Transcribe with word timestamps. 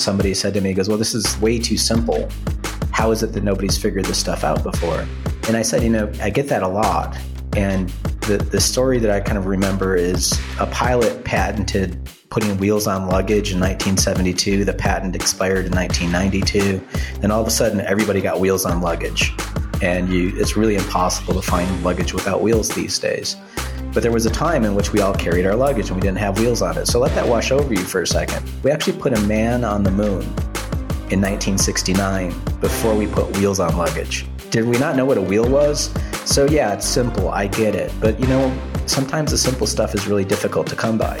somebody 0.00 0.34
said 0.34 0.54
to 0.54 0.60
me, 0.60 0.72
goes, 0.74 0.88
Well, 0.88 0.98
this 0.98 1.14
is 1.14 1.38
way 1.40 1.58
too 1.58 1.76
simple. 1.76 2.28
How 2.92 3.10
is 3.12 3.22
it 3.22 3.32
that 3.32 3.44
nobody's 3.44 3.78
figured 3.78 4.04
this 4.06 4.18
stuff 4.18 4.44
out 4.44 4.62
before? 4.62 5.06
And 5.46 5.56
I 5.56 5.62
said, 5.62 5.82
You 5.82 5.90
know, 5.90 6.12
I 6.20 6.30
get 6.30 6.48
that 6.48 6.62
a 6.62 6.68
lot. 6.68 7.16
And 7.56 7.88
the, 8.22 8.38
the 8.38 8.60
story 8.60 8.98
that 8.98 9.10
I 9.10 9.20
kind 9.20 9.36
of 9.36 9.46
remember 9.46 9.96
is 9.96 10.32
a 10.58 10.66
pilot 10.66 11.24
patented 11.24 11.98
putting 12.30 12.56
wheels 12.58 12.86
on 12.86 13.08
luggage 13.08 13.52
in 13.52 13.58
1972. 13.58 14.64
The 14.64 14.72
patent 14.72 15.16
expired 15.16 15.66
in 15.66 15.72
1992. 15.72 16.80
And 17.22 17.32
all 17.32 17.40
of 17.40 17.46
a 17.46 17.50
sudden, 17.50 17.80
everybody 17.80 18.20
got 18.20 18.38
wheels 18.38 18.64
on 18.64 18.80
luggage. 18.80 19.32
And 19.82 20.08
you, 20.08 20.32
it's 20.36 20.56
really 20.56 20.76
impossible 20.76 21.34
to 21.34 21.42
find 21.42 21.82
luggage 21.82 22.14
without 22.14 22.40
wheels 22.40 22.68
these 22.68 22.98
days. 22.98 23.36
But 23.92 24.02
there 24.02 24.12
was 24.12 24.24
a 24.24 24.30
time 24.30 24.64
in 24.64 24.74
which 24.74 24.92
we 24.92 25.00
all 25.00 25.14
carried 25.14 25.46
our 25.46 25.56
luggage 25.56 25.88
and 25.88 25.96
we 25.96 26.00
didn't 26.00 26.18
have 26.18 26.38
wheels 26.38 26.62
on 26.62 26.78
it. 26.78 26.86
So 26.86 27.00
let 27.00 27.12
that 27.16 27.26
wash 27.26 27.50
over 27.50 27.72
you 27.74 27.80
for 27.80 28.02
a 28.02 28.06
second. 28.06 28.48
We 28.62 28.70
actually 28.70 28.98
put 28.98 29.12
a 29.12 29.20
man 29.22 29.64
on 29.64 29.82
the 29.82 29.90
moon 29.90 30.22
in 31.10 31.20
1969 31.20 32.30
before 32.60 32.94
we 32.94 33.08
put 33.08 33.36
wheels 33.36 33.58
on 33.58 33.76
luggage. 33.76 34.26
Did 34.50 34.66
we 34.66 34.78
not 34.78 34.94
know 34.94 35.04
what 35.04 35.18
a 35.18 35.22
wheel 35.22 35.48
was? 35.48 35.92
So, 36.24 36.46
yeah, 36.46 36.72
it's 36.72 36.86
simple. 36.86 37.30
I 37.30 37.48
get 37.48 37.74
it. 37.74 37.92
But, 38.00 38.20
you 38.20 38.26
know, 38.28 38.56
sometimes 38.86 39.32
the 39.32 39.38
simple 39.38 39.66
stuff 39.66 39.94
is 39.94 40.06
really 40.06 40.24
difficult 40.24 40.68
to 40.68 40.76
come 40.76 40.96
by. 40.96 41.20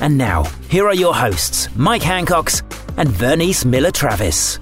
And 0.00 0.16
now, 0.16 0.44
here 0.70 0.86
are 0.86 0.94
your 0.94 1.12
hosts, 1.12 1.68
Mike 1.74 2.02
Hancox 2.02 2.60
and 2.96 3.08
Vernice 3.08 3.64
Miller 3.64 3.90
Travis. 3.90 4.60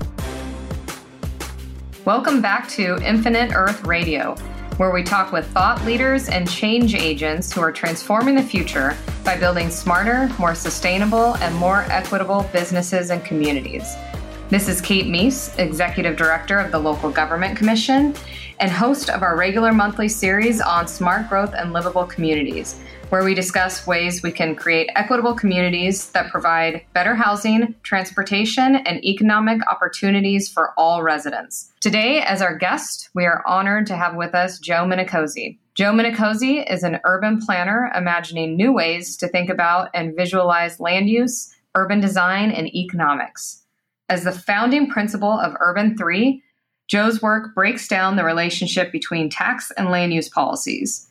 Welcome 2.06 2.40
back 2.40 2.70
to 2.70 2.96
Infinite 3.06 3.52
Earth 3.54 3.84
Radio, 3.84 4.34
where 4.78 4.92
we 4.92 5.02
talk 5.02 5.32
with 5.32 5.46
thought 5.48 5.84
leaders 5.84 6.30
and 6.30 6.50
change 6.50 6.94
agents 6.94 7.52
who 7.52 7.60
are 7.60 7.70
transforming 7.70 8.34
the 8.34 8.42
future 8.42 8.96
by 9.24 9.36
building 9.36 9.68
smarter, 9.68 10.30
more 10.38 10.54
sustainable, 10.54 11.36
and 11.36 11.54
more 11.56 11.82
equitable 11.90 12.48
businesses 12.50 13.10
and 13.10 13.22
communities. 13.22 13.94
This 14.48 14.68
is 14.68 14.80
Kate 14.80 15.08
Meis, 15.08 15.54
Executive 15.58 16.16
Director 16.16 16.58
of 16.58 16.72
the 16.72 16.78
Local 16.78 17.10
Government 17.10 17.58
Commission 17.58 18.14
and 18.58 18.70
host 18.70 19.10
of 19.10 19.22
our 19.22 19.36
regular 19.36 19.70
monthly 19.70 20.08
series 20.08 20.62
on 20.62 20.88
smart 20.88 21.28
growth 21.28 21.52
and 21.54 21.74
livable 21.74 22.06
communities 22.06 22.80
where 23.10 23.22
we 23.22 23.34
discuss 23.34 23.86
ways 23.86 24.22
we 24.22 24.32
can 24.32 24.56
create 24.56 24.90
equitable 24.96 25.34
communities 25.34 26.10
that 26.10 26.30
provide 26.30 26.84
better 26.92 27.14
housing, 27.14 27.74
transportation, 27.84 28.76
and 28.76 29.04
economic 29.04 29.60
opportunities 29.70 30.48
for 30.48 30.72
all 30.76 31.02
residents. 31.02 31.72
Today, 31.80 32.20
as 32.22 32.42
our 32.42 32.56
guest, 32.56 33.08
we 33.14 33.24
are 33.24 33.44
honored 33.46 33.86
to 33.86 33.96
have 33.96 34.16
with 34.16 34.34
us 34.34 34.58
Joe 34.58 34.84
Minicozzi. 34.84 35.58
Joe 35.74 35.92
Minicozzi 35.92 36.68
is 36.70 36.82
an 36.82 36.98
urban 37.04 37.40
planner 37.40 37.92
imagining 37.94 38.56
new 38.56 38.72
ways 38.72 39.16
to 39.18 39.28
think 39.28 39.50
about 39.50 39.88
and 39.94 40.16
visualize 40.16 40.80
land 40.80 41.08
use, 41.08 41.54
urban 41.76 42.00
design, 42.00 42.50
and 42.50 42.66
economics. 42.74 43.62
As 44.08 44.24
the 44.24 44.32
founding 44.32 44.88
principal 44.88 45.32
of 45.32 45.56
Urban 45.60 45.96
3, 45.96 46.42
Joe's 46.88 47.20
work 47.20 47.54
breaks 47.54 47.88
down 47.88 48.16
the 48.16 48.24
relationship 48.24 48.92
between 48.92 49.28
tax 49.28 49.72
and 49.76 49.90
land 49.90 50.14
use 50.14 50.28
policies. 50.28 51.08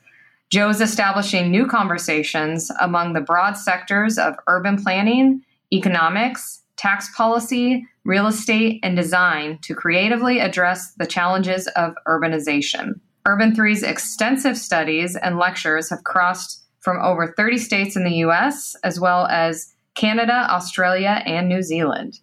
Joe 0.52 0.70
is 0.70 0.82
establishing 0.82 1.50
new 1.50 1.66
conversations 1.66 2.72
among 2.80 3.14
the 3.14 3.22
broad 3.22 3.54
sectors 3.54 4.18
of 4.18 4.36
urban 4.48 4.82
planning, 4.82 5.42
economics, 5.74 6.62
tax 6.78 7.14
policy, 7.16 7.86
real 8.04 8.28
estate, 8.28 8.80
and 8.84 8.96
design 8.96 9.58
to 9.64 9.74
creatively 9.74 10.40
address 10.40 10.94
the 10.94 11.08
challenges 11.08 11.68
of 11.76 11.96
urbanization. 12.08 13.00
Urban 13.26 13.54
3's 13.54 13.82
extensive 13.82 14.58
studies 14.58 15.16
and 15.16 15.38
lectures 15.38 15.90
have 15.90 16.04
crossed 16.04 16.64
from 16.80 17.02
over 17.02 17.34
30 17.36 17.58
states 17.58 17.96
in 17.96 18.04
the 18.04 18.18
US, 18.18 18.76
as 18.84 19.00
well 19.00 19.26
as 19.26 19.74
Canada, 19.96 20.46
Australia, 20.52 21.24
and 21.26 21.50
New 21.50 21.64
Zealand. 21.64 22.20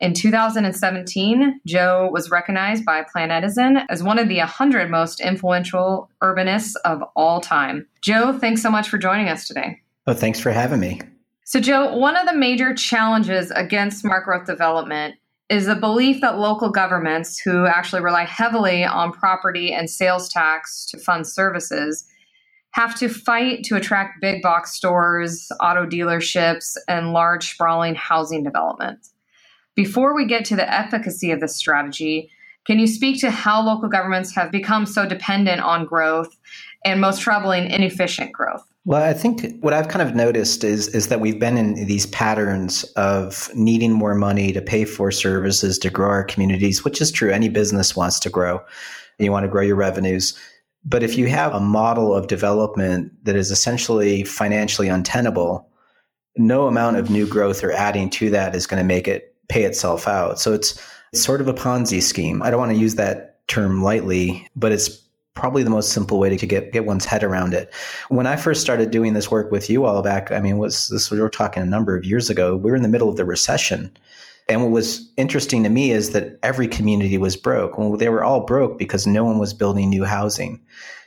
In 0.00 0.14
2017, 0.14 1.60
Joe 1.66 2.08
was 2.12 2.30
recognized 2.30 2.84
by 2.84 3.02
Planetizen 3.02 3.84
as 3.88 4.00
one 4.00 4.18
of 4.18 4.28
the 4.28 4.38
100 4.38 4.88
most 4.90 5.20
influential 5.20 6.08
urbanists 6.22 6.74
of 6.84 7.02
all 7.16 7.40
time. 7.40 7.86
Joe, 8.00 8.38
thanks 8.38 8.62
so 8.62 8.70
much 8.70 8.88
for 8.88 8.96
joining 8.96 9.28
us 9.28 9.48
today. 9.48 9.80
Oh, 10.06 10.14
thanks 10.14 10.38
for 10.38 10.52
having 10.52 10.78
me. 10.78 11.00
So, 11.44 11.58
Joe, 11.58 11.96
one 11.96 12.16
of 12.16 12.26
the 12.26 12.34
major 12.34 12.74
challenges 12.74 13.50
against 13.50 14.00
smart 14.00 14.24
growth 14.24 14.46
development 14.46 15.16
is 15.48 15.66
the 15.66 15.74
belief 15.74 16.20
that 16.20 16.38
local 16.38 16.70
governments, 16.70 17.40
who 17.40 17.66
actually 17.66 18.02
rely 18.02 18.24
heavily 18.24 18.84
on 18.84 19.12
property 19.12 19.72
and 19.72 19.90
sales 19.90 20.28
tax 20.28 20.86
to 20.90 20.98
fund 20.98 21.26
services, 21.26 22.04
have 22.72 22.94
to 22.96 23.08
fight 23.08 23.64
to 23.64 23.74
attract 23.74 24.20
big 24.20 24.42
box 24.42 24.74
stores, 24.74 25.48
auto 25.60 25.86
dealerships, 25.86 26.76
and 26.86 27.12
large 27.12 27.50
sprawling 27.50 27.94
housing 27.94 28.44
development. 28.44 29.08
Before 29.78 30.12
we 30.12 30.26
get 30.26 30.44
to 30.46 30.56
the 30.56 30.68
efficacy 30.68 31.30
of 31.30 31.38
this 31.38 31.54
strategy, 31.54 32.32
can 32.66 32.80
you 32.80 32.88
speak 32.88 33.20
to 33.20 33.30
how 33.30 33.62
local 33.62 33.88
governments 33.88 34.34
have 34.34 34.50
become 34.50 34.84
so 34.86 35.06
dependent 35.06 35.60
on 35.60 35.86
growth 35.86 36.36
and 36.84 37.00
most 37.00 37.20
troubling, 37.20 37.70
inefficient 37.70 38.32
growth? 38.32 38.66
Well, 38.86 39.04
I 39.04 39.12
think 39.12 39.60
what 39.60 39.72
I've 39.72 39.86
kind 39.86 40.02
of 40.02 40.16
noticed 40.16 40.64
is 40.64 40.88
is 40.88 41.06
that 41.06 41.20
we've 41.20 41.38
been 41.38 41.56
in 41.56 41.74
these 41.86 42.06
patterns 42.06 42.82
of 42.96 43.50
needing 43.54 43.92
more 43.92 44.16
money 44.16 44.52
to 44.52 44.60
pay 44.60 44.84
for 44.84 45.12
services 45.12 45.78
to 45.78 45.90
grow 45.90 46.08
our 46.08 46.24
communities, 46.24 46.84
which 46.84 47.00
is 47.00 47.12
true. 47.12 47.30
Any 47.30 47.48
business 47.48 47.94
wants 47.94 48.18
to 48.18 48.30
grow. 48.30 48.60
You 49.20 49.30
want 49.30 49.44
to 49.44 49.48
grow 49.48 49.62
your 49.62 49.76
revenues. 49.76 50.36
But 50.84 51.04
if 51.04 51.16
you 51.16 51.28
have 51.28 51.54
a 51.54 51.60
model 51.60 52.12
of 52.12 52.26
development 52.26 53.12
that 53.22 53.36
is 53.36 53.52
essentially 53.52 54.24
financially 54.24 54.88
untenable, 54.88 55.70
no 56.36 56.66
amount 56.66 56.96
of 56.96 57.10
new 57.10 57.28
growth 57.28 57.62
or 57.62 57.70
adding 57.70 58.10
to 58.10 58.30
that 58.30 58.56
is 58.56 58.66
going 58.66 58.82
to 58.82 58.84
make 58.84 59.06
it 59.06 59.36
pay 59.48 59.64
itself 59.64 60.06
out. 60.06 60.38
So 60.38 60.52
it's, 60.52 60.80
sort 61.14 61.40
of 61.40 61.48
a 61.48 61.54
Ponzi 61.54 62.02
scheme. 62.02 62.42
I 62.42 62.50
don't 62.50 62.60
want 62.60 62.72
to 62.72 62.78
use 62.78 62.96
that 62.96 63.46
term 63.48 63.82
lightly, 63.82 64.46
but 64.54 64.72
it's 64.72 64.88
probably 65.34 65.62
the 65.62 65.70
most 65.70 65.92
simple 65.92 66.18
way 66.18 66.36
to 66.36 66.46
get 66.46 66.72
get 66.72 66.84
one's 66.84 67.04
head 67.04 67.22
around 67.22 67.54
it. 67.54 67.72
When 68.08 68.26
I 68.26 68.36
first 68.36 68.60
started 68.60 68.90
doing 68.90 69.14
this 69.14 69.30
work 69.30 69.50
with 69.50 69.70
you 69.70 69.84
all 69.84 70.02
back, 70.02 70.32
I 70.32 70.40
mean, 70.40 70.58
was 70.58 70.88
this 70.88 71.10
we 71.10 71.20
were 71.20 71.30
talking 71.30 71.62
a 71.62 71.66
number 71.66 71.96
of 71.96 72.04
years 72.04 72.28
ago. 72.28 72.56
We 72.56 72.70
were 72.70 72.76
in 72.76 72.82
the 72.82 72.88
middle 72.88 73.08
of 73.08 73.16
the 73.16 73.24
recession. 73.24 73.96
And 74.48 74.62
what 74.62 74.70
was 74.70 75.12
interesting 75.18 75.62
to 75.62 75.68
me 75.68 75.90
is 75.90 76.10
that 76.10 76.38
every 76.42 76.68
community 76.68 77.18
was 77.18 77.36
broke. 77.36 77.76
Well, 77.76 77.96
they 77.96 78.08
were 78.08 78.24
all 78.24 78.46
broke 78.46 78.78
because 78.78 79.06
no 79.06 79.22
one 79.22 79.38
was 79.38 79.52
building 79.52 79.90
new 79.90 80.04
housing. 80.04 80.60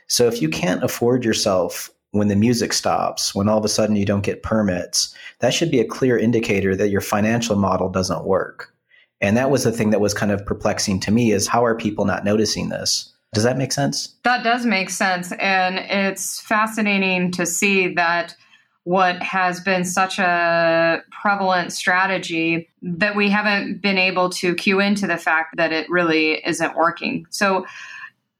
So 0.06 0.28
if 0.28 0.40
you 0.40 0.48
can't 0.48 0.84
afford 0.84 1.24
yourself 1.24 1.90
when 2.12 2.28
the 2.28 2.36
music 2.36 2.72
stops, 2.72 3.34
when 3.34 3.48
all 3.48 3.58
of 3.58 3.64
a 3.64 3.68
sudden 3.68 3.96
you 3.96 4.04
don't 4.04 4.24
get 4.24 4.42
permits, 4.42 5.14
that 5.40 5.52
should 5.52 5.70
be 5.70 5.80
a 5.80 5.84
clear 5.84 6.16
indicator 6.16 6.76
that 6.76 6.90
your 6.90 7.00
financial 7.00 7.56
model 7.56 7.88
doesn't 7.88 8.24
work. 8.24 8.72
And 9.20 9.36
that 9.36 9.50
was 9.50 9.64
the 9.64 9.72
thing 9.72 9.90
that 9.90 10.00
was 10.00 10.14
kind 10.14 10.30
of 10.30 10.44
perplexing 10.44 11.00
to 11.00 11.10
me 11.10 11.32
is 11.32 11.48
how 11.48 11.64
are 11.64 11.76
people 11.76 12.04
not 12.04 12.24
noticing 12.24 12.68
this? 12.68 13.12
Does 13.32 13.44
that 13.44 13.56
make 13.56 13.72
sense? 13.72 14.14
That 14.24 14.44
does 14.44 14.66
make 14.66 14.90
sense. 14.90 15.32
And 15.32 15.78
it's 15.78 16.40
fascinating 16.40 17.30
to 17.32 17.46
see 17.46 17.94
that 17.94 18.36
what 18.84 19.22
has 19.22 19.60
been 19.60 19.84
such 19.84 20.18
a 20.18 21.02
prevalent 21.22 21.72
strategy 21.72 22.68
that 22.82 23.16
we 23.16 23.30
haven't 23.30 23.80
been 23.80 23.96
able 23.96 24.28
to 24.28 24.54
cue 24.54 24.80
into 24.80 25.06
the 25.06 25.16
fact 25.16 25.56
that 25.56 25.72
it 25.72 25.88
really 25.88 26.44
isn't 26.44 26.76
working. 26.76 27.26
So, 27.30 27.64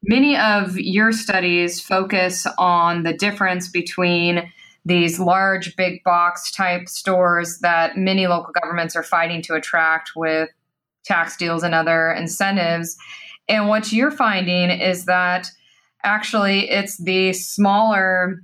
Many 0.03 0.37
of 0.37 0.77
your 0.77 1.13
studies 1.13 1.79
focus 1.79 2.45
on 2.57 3.03
the 3.03 3.13
difference 3.13 3.69
between 3.69 4.51
these 4.85 5.17
large 5.17 5.77
big 5.77 6.03
box 6.03 6.51
type 6.51 6.89
stores 6.89 7.59
that 7.59 7.97
many 7.97 8.27
local 8.27 8.51
governments 8.51 8.97
are 8.97 9.03
fighting 9.03 9.41
to 9.43 9.55
attract 9.55 10.11
with 10.15 10.49
tax 11.05 11.37
deals 11.37 11.63
and 11.63 11.73
other 11.73 12.11
incentives. 12.11 12.97
And 13.47 13.69
what 13.69 13.93
you're 13.93 14.11
finding 14.11 14.69
is 14.69 15.05
that 15.05 15.49
actually 16.03 16.69
it's 16.69 16.97
the 16.97 17.31
smaller 17.31 18.41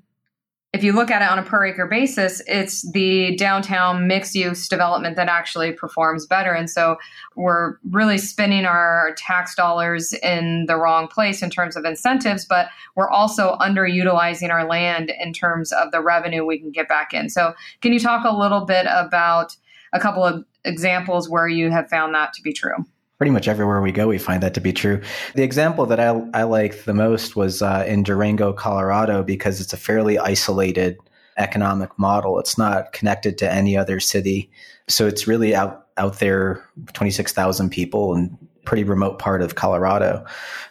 if 0.72 0.84
you 0.84 0.94
look 0.94 1.10
at 1.10 1.24
it 1.24 1.30
on 1.30 1.40
a 1.40 1.44
per 1.44 1.66
acre 1.66 1.88
basis, 1.88 2.44
it's 2.46 2.90
the 2.92 3.36
downtown 3.38 4.08
mixed 4.08 4.36
use 4.36 4.68
development 4.68 5.16
that 5.16 5.28
actually 5.28 5.72
performs 5.72 6.28
better. 6.28 6.54
And 6.54 6.70
so 6.70 6.98
we're 7.36 7.78
really 7.90 8.20
spending 8.20 8.66
our 8.66 9.16
tax 9.18 9.56
dollars 9.56 10.14
in 10.14 10.68
the 10.68 10.78
wrong 10.78 11.08
place 11.08 11.42
in 11.42 11.50
terms 11.50 11.76
of 11.76 11.86
incentives, 11.86 12.46
but 12.46 12.70
we're 12.96 13.10
also 13.10 13.56
underutilizing 13.60 14.52
our 14.52 14.68
land 14.68 15.12
in 15.20 15.34
terms 15.34 15.72
of 15.72 15.90
the 15.92 16.02
revenue 16.02 16.46
we 16.46 16.60
can 16.60 16.72
get 16.72 16.88
back 16.88 17.16
in. 17.16 17.30
So, 17.30 17.54
can 17.82 17.92
you 17.92 18.00
talk 18.00 18.24
a 18.24 18.36
little 18.36 18.66
bit 18.66 18.86
about 18.88 19.56
a 19.92 20.00
couple 20.00 20.24
of 20.24 20.46
examples 20.66 21.28
where 21.28 21.48
you 21.48 21.72
have 21.72 21.90
found 21.90 22.14
that 22.14 22.34
to 22.34 22.44
be 22.44 22.54
true? 22.54 22.76
Pretty 23.20 23.32
much 23.32 23.50
everywhere 23.50 23.82
we 23.82 23.92
go, 23.92 24.08
we 24.08 24.18
find 24.18 24.42
that 24.42 24.54
to 24.54 24.62
be 24.62 24.72
true. 24.72 25.02
The 25.36 25.44
example 25.44 25.86
that 25.88 26.00
I, 26.00 26.24
I 26.34 26.44
like 26.44 26.86
the 26.86 26.94
most 26.94 27.36
was 27.36 27.62
uh, 27.62 27.84
in 27.86 28.02
Durango, 28.02 28.54
Colorado, 28.54 29.24
because 29.24 29.60
it's 29.60 29.74
a 29.74 29.78
fairly 29.78 30.18
isolated 30.18 30.98
economic 31.38 31.90
model. 32.00 32.40
It's 32.40 32.58
not 32.58 32.94
connected 32.94 33.38
to 33.40 33.52
any 33.52 33.76
other 33.76 34.00
city. 34.00 34.50
So 34.88 35.06
it's 35.06 35.28
really 35.28 35.54
out, 35.54 35.88
out 35.98 36.20
there, 36.20 36.66
26,000 36.94 37.70
people 37.70 38.16
and 38.16 38.38
pretty 38.64 38.86
remote 38.86 39.20
part 39.20 39.42
of 39.42 39.56
Colorado. 39.56 40.24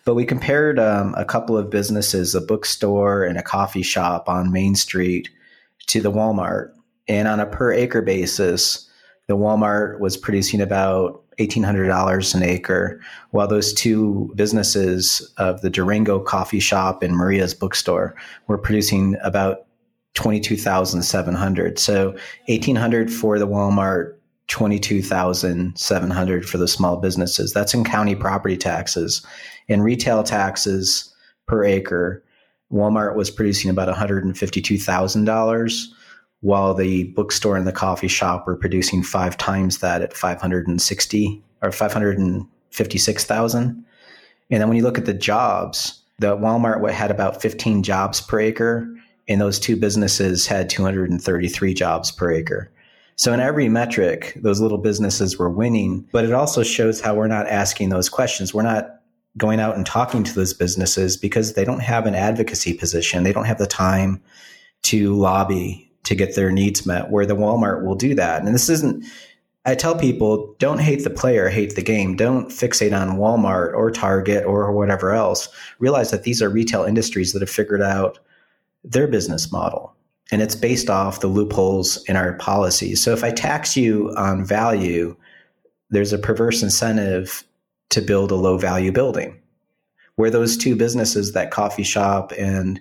But 0.06 0.14
we 0.14 0.24
compared 0.24 0.78
um, 0.78 1.14
a 1.18 1.26
couple 1.26 1.56
of 1.56 1.68
businesses, 1.68 2.34
a 2.34 2.40
bookstore 2.40 3.24
and 3.24 3.36
a 3.36 3.42
coffee 3.42 3.82
shop 3.82 4.26
on 4.26 4.52
Main 4.52 4.74
Street 4.74 5.28
to 5.88 6.00
the 6.00 6.12
Walmart. 6.12 6.72
And 7.08 7.28
on 7.28 7.40
a 7.40 7.46
per 7.46 7.72
acre 7.74 8.00
basis, 8.00 8.88
the 9.26 9.36
Walmart 9.36 10.00
was 10.00 10.16
producing 10.16 10.62
about 10.62 11.22
$1,800 11.38 12.34
an 12.34 12.42
acre, 12.42 13.00
while 13.30 13.46
those 13.46 13.72
two 13.72 14.32
businesses 14.34 15.32
of 15.38 15.60
the 15.60 15.70
Durango 15.70 16.18
coffee 16.18 16.60
shop 16.60 17.02
and 17.02 17.16
Maria's 17.16 17.54
bookstore 17.54 18.14
were 18.46 18.58
producing 18.58 19.16
about 19.22 19.66
22,700. 20.14 21.78
So 21.78 22.10
1800 22.46 23.12
for 23.12 23.38
the 23.38 23.46
Walmart, 23.46 24.14
22,700 24.48 26.48
for 26.48 26.58
the 26.58 26.66
small 26.66 26.96
businesses. 26.96 27.52
That's 27.52 27.74
in 27.74 27.84
county 27.84 28.14
property 28.14 28.56
taxes. 28.56 29.24
In 29.68 29.82
retail 29.82 30.22
taxes 30.22 31.14
per 31.46 31.64
acre, 31.64 32.24
Walmart 32.72 33.14
was 33.14 33.30
producing 33.30 33.70
about 33.70 33.94
$152,000 33.94 35.86
while 36.40 36.74
the 36.74 37.04
bookstore 37.04 37.56
and 37.56 37.66
the 37.66 37.72
coffee 37.72 38.08
shop 38.08 38.46
were 38.46 38.56
producing 38.56 39.02
five 39.02 39.36
times 39.36 39.78
that 39.78 40.02
at 40.02 40.16
560 40.16 41.42
or 41.62 41.72
556,000. 41.72 43.84
And 44.50 44.60
then 44.60 44.68
when 44.68 44.76
you 44.76 44.84
look 44.84 44.98
at 44.98 45.06
the 45.06 45.14
jobs, 45.14 46.00
the 46.18 46.36
Walmart 46.36 46.88
had 46.92 47.10
about 47.10 47.42
15 47.42 47.82
jobs 47.82 48.20
per 48.20 48.40
acre, 48.40 48.88
and 49.28 49.40
those 49.40 49.58
two 49.58 49.76
businesses 49.76 50.46
had 50.46 50.70
233 50.70 51.74
jobs 51.74 52.10
per 52.10 52.30
acre. 52.30 52.70
So 53.16 53.32
in 53.32 53.40
every 53.40 53.68
metric, 53.68 54.34
those 54.36 54.60
little 54.60 54.78
businesses 54.78 55.38
were 55.38 55.50
winning, 55.50 56.08
but 56.12 56.24
it 56.24 56.32
also 56.32 56.62
shows 56.62 57.00
how 57.00 57.14
we're 57.14 57.26
not 57.26 57.48
asking 57.48 57.88
those 57.88 58.08
questions. 58.08 58.54
We're 58.54 58.62
not 58.62 59.00
going 59.36 59.60
out 59.60 59.76
and 59.76 59.84
talking 59.84 60.24
to 60.24 60.34
those 60.34 60.54
businesses 60.54 61.16
because 61.16 61.54
they 61.54 61.64
don't 61.64 61.80
have 61.80 62.06
an 62.06 62.14
advocacy 62.14 62.74
position. 62.74 63.24
They 63.24 63.32
don't 63.32 63.44
have 63.44 63.58
the 63.58 63.66
time 63.66 64.22
to 64.84 65.16
lobby 65.16 65.87
to 66.04 66.14
get 66.14 66.34
their 66.34 66.50
needs 66.50 66.86
met, 66.86 67.10
where 67.10 67.26
the 67.26 67.36
Walmart 67.36 67.84
will 67.84 67.94
do 67.94 68.14
that. 68.14 68.42
And 68.42 68.54
this 68.54 68.68
isn't, 68.68 69.04
I 69.66 69.74
tell 69.74 69.98
people, 69.98 70.54
don't 70.58 70.80
hate 70.80 71.04
the 71.04 71.10
player, 71.10 71.48
hate 71.48 71.74
the 71.74 71.82
game. 71.82 72.16
Don't 72.16 72.48
fixate 72.48 72.98
on 72.98 73.18
Walmart 73.18 73.74
or 73.74 73.90
Target 73.90 74.44
or 74.46 74.72
whatever 74.72 75.12
else. 75.12 75.48
Realize 75.78 76.10
that 76.10 76.22
these 76.22 76.40
are 76.40 76.48
retail 76.48 76.84
industries 76.84 77.32
that 77.32 77.42
have 77.42 77.50
figured 77.50 77.82
out 77.82 78.18
their 78.84 79.06
business 79.06 79.52
model. 79.52 79.94
And 80.30 80.40
it's 80.40 80.56
based 80.56 80.88
off 80.88 81.20
the 81.20 81.26
loopholes 81.26 82.02
in 82.04 82.16
our 82.16 82.34
policies. 82.34 83.02
So 83.02 83.12
if 83.12 83.24
I 83.24 83.30
tax 83.30 83.76
you 83.76 84.14
on 84.16 84.44
value, 84.44 85.16
there's 85.90 86.12
a 86.12 86.18
perverse 86.18 86.62
incentive 86.62 87.44
to 87.90 88.00
build 88.00 88.30
a 88.30 88.36
low 88.36 88.58
value 88.58 88.92
building. 88.92 89.40
Where 90.16 90.30
those 90.30 90.56
two 90.56 90.76
businesses, 90.76 91.32
that 91.32 91.50
coffee 91.50 91.82
shop 91.82 92.32
and 92.38 92.80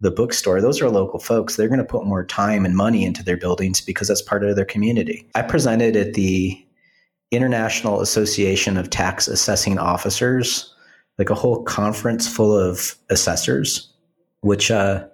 the 0.00 0.10
bookstore, 0.10 0.60
those 0.60 0.80
are 0.80 0.88
local 0.88 1.18
folks. 1.18 1.56
They're 1.56 1.68
going 1.68 1.78
to 1.78 1.84
put 1.84 2.06
more 2.06 2.24
time 2.24 2.64
and 2.64 2.76
money 2.76 3.04
into 3.04 3.24
their 3.24 3.36
buildings 3.36 3.80
because 3.80 4.08
that's 4.08 4.22
part 4.22 4.44
of 4.44 4.54
their 4.54 4.64
community. 4.64 5.28
I 5.34 5.42
presented 5.42 5.96
at 5.96 6.14
the 6.14 6.64
International 7.30 8.00
Association 8.00 8.76
of 8.76 8.90
Tax 8.90 9.28
Assessing 9.28 9.78
Officers, 9.78 10.72
like 11.18 11.30
a 11.30 11.34
whole 11.34 11.62
conference 11.64 12.28
full 12.28 12.56
of 12.56 12.94
assessors, 13.10 13.92
which 14.40 14.70
uh, 14.70 15.04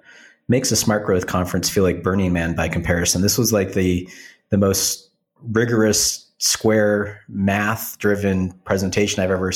makes 0.49 0.71
a 0.71 0.77
smart 0.77 1.07
growth 1.07 1.27
conference 1.27 1.69
feel 1.69 1.83
like 1.83 2.03
Burning 2.03 2.33
Man 2.33 2.55
by 2.55 2.69
comparison. 2.69 3.23
This 3.23 3.39
was 3.39 3.53
like 3.53 3.73
the 3.73 4.09
the 4.51 4.59
most 4.59 5.11
rigorous, 5.43 6.31
square, 6.39 7.21
math 7.29 7.99
driven 7.99 8.53
presentation 8.65 9.23
I've 9.23 9.31
ever 9.31 9.51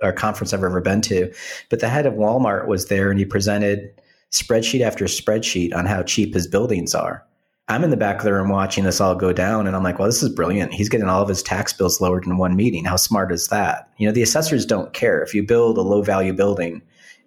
or 0.00 0.12
conference 0.12 0.52
I've 0.52 0.62
ever 0.62 0.80
been 0.80 1.00
to. 1.02 1.32
But 1.68 1.80
the 1.80 1.88
head 1.88 2.06
of 2.06 2.14
Walmart 2.14 2.68
was 2.68 2.86
there, 2.86 3.10
and 3.10 3.18
he 3.18 3.24
presented 3.24 4.00
spreadsheet 4.32 4.80
after 4.80 5.06
spreadsheet 5.06 5.74
on 5.74 5.86
how 5.86 6.02
cheap 6.02 6.34
his 6.34 6.46
buildings 6.46 6.94
are. 6.94 7.24
I'm 7.70 7.84
in 7.84 7.90
the 7.90 7.98
back 7.98 8.16
of 8.16 8.24
the 8.24 8.32
room 8.32 8.48
watching 8.48 8.84
this 8.84 9.00
all 9.00 9.14
go 9.14 9.32
down, 9.32 9.66
and 9.66 9.76
I'm 9.76 9.82
like, 9.82 9.98
well, 9.98 10.08
this 10.08 10.22
is 10.22 10.30
brilliant. 10.30 10.72
He's 10.72 10.88
getting 10.88 11.08
all 11.08 11.22
of 11.22 11.28
his 11.28 11.42
tax 11.42 11.72
bills 11.72 12.00
lowered 12.00 12.24
in 12.24 12.38
one 12.38 12.56
meeting. 12.56 12.86
How 12.86 12.96
smart 12.96 13.30
is 13.30 13.48
that? 13.48 13.90
You 13.98 14.06
know, 14.06 14.12
the 14.12 14.22
assessors 14.22 14.64
don't 14.64 14.94
care. 14.94 15.22
If 15.22 15.34
you 15.34 15.42
build 15.42 15.76
a 15.76 15.82
low 15.82 16.00
value 16.00 16.32
building, 16.32 16.80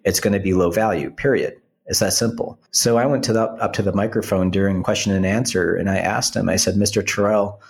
it's 0.04 0.18
going 0.18 0.32
to 0.32 0.40
be 0.40 0.52
low 0.52 0.72
value, 0.72 1.10
period. 1.10 1.54
It's 1.86 2.00
that 2.00 2.12
simple. 2.12 2.58
So 2.72 2.96
I 2.96 3.06
went 3.06 3.22
to 3.24 3.32
the, 3.32 3.42
up 3.42 3.72
to 3.74 3.82
the 3.82 3.92
microphone 3.92 4.50
during 4.50 4.82
question 4.82 5.12
and 5.12 5.24
answer, 5.24 5.76
and 5.76 5.88
I 5.88 5.98
asked 5.98 6.34
him, 6.34 6.48
I 6.48 6.56
said, 6.56 6.74
Mr. 6.74 7.06
Terrell, 7.06 7.60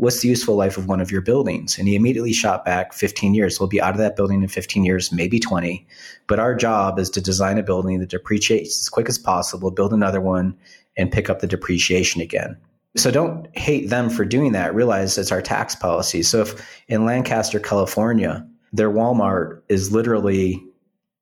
what's 0.00 0.20
the 0.20 0.28
useful 0.28 0.56
life 0.56 0.76
of 0.76 0.86
one 0.86 1.00
of 1.00 1.10
your 1.10 1.20
buildings? 1.20 1.78
And 1.78 1.88
he 1.88 1.96
immediately 1.96 2.32
shot 2.32 2.64
back 2.64 2.92
15 2.92 3.34
years. 3.34 3.58
We'll 3.58 3.68
be 3.68 3.80
out 3.80 3.94
of 3.94 3.98
that 3.98 4.16
building 4.16 4.42
in 4.42 4.48
15 4.48 4.84
years, 4.84 5.12
maybe 5.12 5.38
20. 5.38 5.86
But 6.26 6.38
our 6.38 6.54
job 6.54 6.98
is 6.98 7.10
to 7.10 7.20
design 7.20 7.58
a 7.58 7.62
building 7.62 7.98
that 8.00 8.10
depreciates 8.10 8.80
as 8.80 8.88
quick 8.88 9.08
as 9.08 9.18
possible, 9.18 9.70
build 9.70 9.92
another 9.92 10.20
one, 10.20 10.56
and 10.96 11.12
pick 11.12 11.28
up 11.28 11.40
the 11.40 11.46
depreciation 11.46 12.20
again. 12.20 12.56
So 12.96 13.10
don't 13.10 13.54
hate 13.56 13.90
them 13.90 14.10
for 14.10 14.24
doing 14.24 14.52
that. 14.52 14.74
Realize 14.74 15.18
it's 15.18 15.32
our 15.32 15.42
tax 15.42 15.74
policy. 15.74 16.22
So 16.22 16.40
if 16.40 16.82
in 16.88 17.04
Lancaster, 17.04 17.60
California, 17.60 18.46
their 18.72 18.90
Walmart 18.90 19.62
is 19.68 19.92
literally 19.92 20.54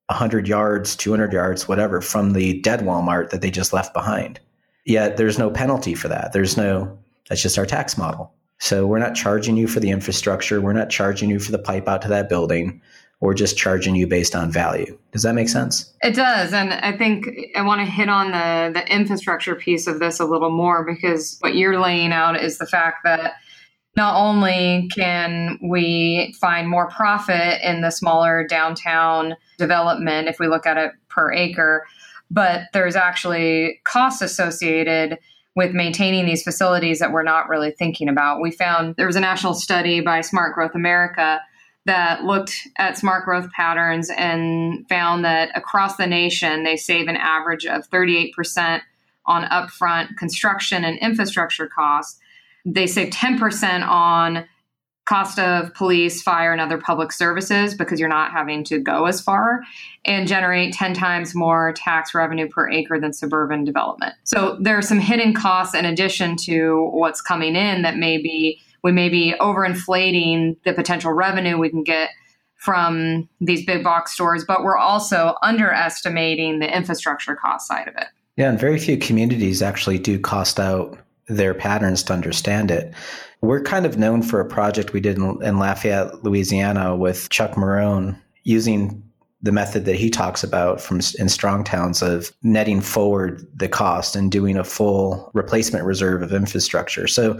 100 0.07 0.47
yards, 0.47 0.95
200 0.95 1.33
yards, 1.33 1.67
whatever, 1.67 2.01
from 2.01 2.33
the 2.33 2.61
dead 2.61 2.81
Walmart 2.81 3.29
that 3.29 3.41
they 3.41 3.51
just 3.51 3.73
left 3.73 3.93
behind. 3.93 4.39
Yet 4.85 5.17
there's 5.17 5.37
no 5.37 5.51
penalty 5.51 5.93
for 5.93 6.07
that. 6.07 6.31
There's 6.31 6.55
no, 6.55 6.97
that's 7.27 7.41
just 7.41 7.57
our 7.57 7.65
tax 7.65 7.97
model. 7.97 8.33
So 8.59 8.87
we're 8.87 8.99
not 8.99 9.15
charging 9.15 9.57
you 9.57 9.67
for 9.67 9.79
the 9.79 9.91
infrastructure. 9.91 10.59
We're 10.59 10.73
not 10.73 10.89
charging 10.89 11.29
you 11.29 11.39
for 11.39 11.51
the 11.51 11.59
pipe 11.59 11.87
out 11.87 12.01
to 12.03 12.07
that 12.09 12.29
building. 12.29 12.81
We're 13.19 13.33
just 13.33 13.57
charging 13.57 13.95
you 13.95 14.05
based 14.05 14.35
on 14.35 14.51
value. 14.51 14.97
Does 15.11 15.23
that 15.23 15.33
make 15.33 15.49
sense? 15.49 15.91
It 16.01 16.15
does. 16.15 16.53
And 16.53 16.73
I 16.73 16.95
think 16.95 17.27
I 17.55 17.63
want 17.63 17.81
to 17.81 17.85
hit 17.85 18.09
on 18.09 18.31
the, 18.31 18.79
the 18.79 18.93
infrastructure 18.93 19.55
piece 19.55 19.87
of 19.87 19.99
this 19.99 20.19
a 20.19 20.25
little 20.25 20.51
more 20.51 20.85
because 20.85 21.37
what 21.39 21.55
you're 21.55 21.79
laying 21.79 22.11
out 22.11 22.41
is 22.41 22.57
the 22.57 22.67
fact 22.67 22.97
that 23.03 23.33
not 23.95 24.15
only 24.15 24.87
can 24.95 25.57
we 25.67 26.35
find 26.39 26.69
more 26.69 26.87
profit 26.89 27.59
in 27.63 27.81
the 27.81 27.89
smaller 27.89 28.45
downtown 28.47 29.35
development 29.57 30.27
if 30.27 30.39
we 30.39 30.47
look 30.47 30.67
at 30.67 30.77
it 30.77 30.91
per 31.09 31.33
acre, 31.33 31.83
but 32.29 32.65
there's 32.73 32.95
actually 32.95 33.81
costs 33.83 34.21
associated 34.21 35.17
with 35.57 35.73
maintaining 35.73 36.27
these 36.27 36.43
facilities 36.43 36.99
that 36.99 37.11
we're 37.11 37.23
not 37.23 37.49
really 37.49 37.71
thinking 37.71 38.07
about. 38.07 38.39
We 38.39 38.51
found 38.51 38.95
there 38.95 39.07
was 39.07 39.15
a 39.15 39.19
national 39.19 39.55
study 39.55 40.01
by 40.01 40.21
Smart 40.21 40.53
Growth 40.53 40.75
America 40.75 41.41
that 41.87 42.23
looked 42.23 42.53
at 42.77 42.95
smart 42.95 43.25
growth 43.25 43.49
patterns 43.53 44.11
and 44.15 44.87
found 44.87 45.25
that 45.25 45.49
across 45.57 45.97
the 45.97 46.05
nation, 46.05 46.63
they 46.63 46.77
save 46.77 47.07
an 47.07 47.15
average 47.15 47.65
of 47.65 47.89
38% 47.89 48.81
on 49.25 49.45
upfront 49.45 50.15
construction 50.15 50.85
and 50.85 50.99
infrastructure 50.99 51.67
costs. 51.67 52.19
They 52.63 52.85
save 52.85 53.09
10% 53.09 53.87
on 53.87 54.45
cost 55.07 55.39
of 55.39 55.73
police, 55.73 56.21
fire, 56.21 56.51
and 56.51 56.59
other 56.59 56.77
public 56.77 57.11
services 57.11 57.73
because 57.73 57.99
you're 57.99 58.09
not 58.09 58.31
having 58.31 58.63
to 58.65 58.77
go 58.77 59.05
as 59.05 59.21
far 59.21 59.61
and 60.05 60.27
generate 60.27 60.73
10 60.73 60.93
times 60.93 61.33
more 61.33 61.73
tax 61.73 62.13
revenue 62.13 62.47
per 62.47 62.69
acre 62.69 62.99
than 62.99 63.13
suburban 63.13 63.63
development. 63.63 64.13
So 64.23 64.57
there 64.59 64.77
are 64.77 64.81
some 64.81 64.99
hidden 64.99 65.33
costs 65.33 65.73
in 65.73 65.85
addition 65.85 66.35
to 66.43 66.89
what's 66.91 67.21
coming 67.21 67.55
in 67.55 67.83
that 67.83 67.97
maybe 67.97 68.59
we 68.83 68.91
may 68.91 69.09
be 69.09 69.33
overinflating 69.39 70.57
the 70.65 70.73
potential 70.73 71.13
revenue 71.13 71.57
we 71.57 71.69
can 71.69 71.83
get 71.83 72.09
from 72.55 73.29
these 73.39 73.65
big 73.65 73.83
box 73.83 74.13
stores, 74.13 74.43
but 74.45 74.63
we're 74.63 74.77
also 74.77 75.35
underestimating 75.41 76.59
the 76.59 76.75
infrastructure 76.75 77.35
cost 77.35 77.67
side 77.67 77.87
of 77.87 77.95
it. 77.95 78.07
Yeah, 78.35 78.49
and 78.49 78.59
very 78.59 78.77
few 78.77 78.97
communities 78.97 79.61
actually 79.61 79.99
do 79.99 80.19
cost 80.19 80.59
out 80.59 80.99
their 81.27 81.53
patterns 81.53 82.03
to 82.03 82.13
understand 82.13 82.71
it. 82.71 82.93
We're 83.41 83.61
kind 83.61 83.85
of 83.85 83.97
known 83.97 84.21
for 84.23 84.39
a 84.39 84.47
project 84.47 84.93
we 84.93 84.99
did 84.99 85.17
in, 85.17 85.41
in 85.43 85.59
Lafayette, 85.59 86.23
Louisiana 86.23 86.95
with 86.95 87.29
Chuck 87.29 87.51
Marohn 87.51 88.19
using 88.43 89.03
the 89.41 89.51
method 89.51 89.85
that 89.85 89.95
he 89.95 90.09
talks 90.09 90.43
about 90.43 90.81
from 90.81 90.99
in 91.19 91.29
strong 91.29 91.63
towns 91.63 92.01
of 92.01 92.31
netting 92.41 92.81
forward 92.81 93.45
the 93.55 93.69
cost 93.69 94.15
and 94.15 94.31
doing 94.31 94.57
a 94.57 94.63
full 94.63 95.29
replacement 95.33 95.85
reserve 95.85 96.23
of 96.23 96.33
infrastructure. 96.33 97.07
So 97.07 97.39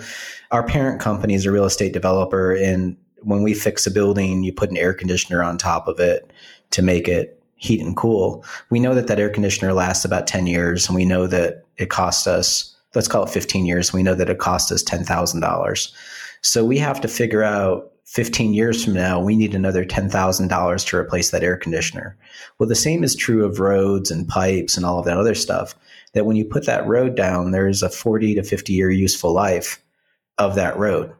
our 0.52 0.64
parent 0.64 1.02
company 1.02 1.34
is 1.34 1.46
a 1.46 1.52
real 1.52 1.66
estate 1.66 1.94
developer 1.94 2.54
and 2.54 2.96
when 3.24 3.42
we 3.42 3.56
fix 3.56 3.88
a 3.88 3.92
building, 3.92 4.44
you 4.44 4.54
put 4.54 4.70
an 4.70 4.78
air 4.78 4.94
conditioner 4.94 5.42
on 5.42 5.58
top 5.58 5.88
of 5.88 6.00
it 6.00 6.32
to 6.70 6.84
make 6.84 7.08
it 7.08 7.42
heat 7.56 7.82
and 7.82 7.98
cool. 7.98 8.46
We 8.70 8.80
know 8.80 8.94
that 8.94 9.08
that 9.08 9.20
air 9.20 9.32
conditioner 9.32 9.74
lasts 9.74 10.06
about 10.06 10.28
10 10.28 10.46
years 10.46 10.88
and 10.88 10.96
we 10.96 11.04
know 11.04 11.26
that 11.26 11.64
it 11.78 11.90
costs 11.90 12.28
us 12.28 12.77
let's 12.96 13.08
call 13.08 13.24
it 13.24 13.30
15 13.30 13.66
years. 13.66 13.94
We 13.94 14.04
know 14.04 14.16
that 14.16 14.30
it 14.30 14.40
cost 14.40 14.72
us 14.72 14.84
$10,000. 14.84 15.94
So 16.42 16.66
we 16.66 16.78
have 16.78 17.02
to 17.02 17.08
figure 17.08 17.44
out 17.44 17.92
15 18.08 18.54
years 18.54 18.84
from 18.84 18.94
now, 18.94 19.20
we 19.20 19.36
need 19.36 19.54
another 19.54 19.84
$10,000 19.84 20.88
to 20.88 20.98
replace 20.98 21.32
that 21.32 21.44
air 21.44 21.58
conditioner. 21.58 22.18
Well, 22.58 22.70
the 22.70 22.76
same 22.76 23.04
is 23.04 23.16
true 23.16 23.44
of 23.44 23.60
roads 23.60 24.10
and 24.10 24.28
pipes 24.28 24.78
and 24.78 24.86
all 24.86 24.98
of 24.98 25.06
that 25.06 25.18
other 25.18 25.36
stuff. 25.36 25.76
That 26.14 26.26
when 26.26 26.38
you 26.38 26.46
put 26.46 26.66
that 26.66 26.88
road 26.88 27.16
down, 27.16 27.52
there's 27.52 27.84
a 27.84 27.90
40 27.90 28.36
to 28.36 28.44
50 28.44 28.72
year 28.72 28.90
useful 28.90 29.34
life 29.34 29.84
of 30.38 30.56
that 30.56 30.78
road. 30.78 31.14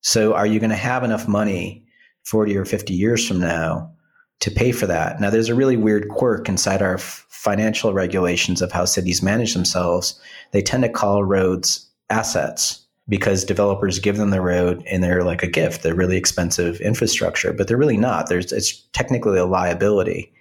So 0.00 0.32
are 0.34 0.46
you 0.46 0.60
going 0.60 0.70
to 0.70 0.76
have 0.76 1.02
enough 1.02 1.26
money 1.26 1.84
40 2.24 2.56
or 2.56 2.64
50 2.64 2.94
years 2.94 3.26
from 3.26 3.40
now 3.40 3.92
to 4.40 4.50
pay 4.50 4.72
for 4.72 4.86
that? 4.86 5.20
Now, 5.20 5.30
there's 5.30 5.48
a 5.48 5.54
really 5.54 5.76
weird 5.76 6.08
quirk 6.08 6.48
inside 6.48 6.82
our 6.82 6.94
f- 6.94 7.26
financial 7.28 7.92
regulations 7.92 8.62
of 8.62 8.72
how 8.72 8.84
cities 8.84 9.22
manage 9.22 9.54
themselves. 9.54 10.20
They 10.52 10.62
tend 10.62 10.82
to 10.84 10.88
call 10.88 11.24
roads 11.24 11.86
assets 12.10 12.84
because 13.08 13.44
developers 13.44 13.98
give 13.98 14.16
them 14.16 14.30
the 14.30 14.40
road 14.40 14.82
and 14.86 15.02
they're 15.02 15.24
like 15.24 15.42
a 15.42 15.48
gift. 15.48 15.82
They're 15.82 15.94
really 15.94 16.16
expensive 16.16 16.80
infrastructure, 16.80 17.52
but 17.52 17.66
they're 17.66 17.76
really 17.76 17.96
not. 17.96 18.28
There's 18.28 18.52
it's 18.52 18.82
technically 18.92 19.38
a 19.38 19.46
liability. 19.46 20.32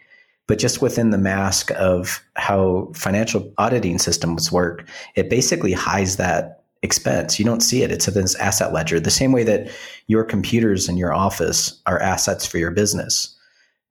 But 0.48 0.60
just 0.60 0.82
within 0.82 1.10
the 1.10 1.18
mask 1.18 1.72
of 1.72 2.24
how 2.36 2.92
financial 2.96 3.51
auditing 3.58 4.00
systems 4.00 4.50
work, 4.50 4.88
it 5.16 5.30
basically 5.30 5.74
hides 5.74 6.16
that 6.18 6.63
expense. 6.84 7.38
You 7.38 7.46
don't 7.46 7.62
see 7.62 7.84
it. 7.84 7.92
It's 7.92 8.08
in 8.08 8.13
this 8.13 8.36
asset 8.36 8.72
ledger, 8.72 9.00
the 9.00 9.12
same 9.12 9.34
way 9.34 9.44
that 9.44 9.70
your 10.08 10.24
computers 10.24 10.88
in 10.88 10.96
your 10.96 11.13
office 11.13 11.82
are 11.86 12.00
assets 12.01 12.46
for 12.46 12.58
your 12.58 12.72
business. 12.72 13.36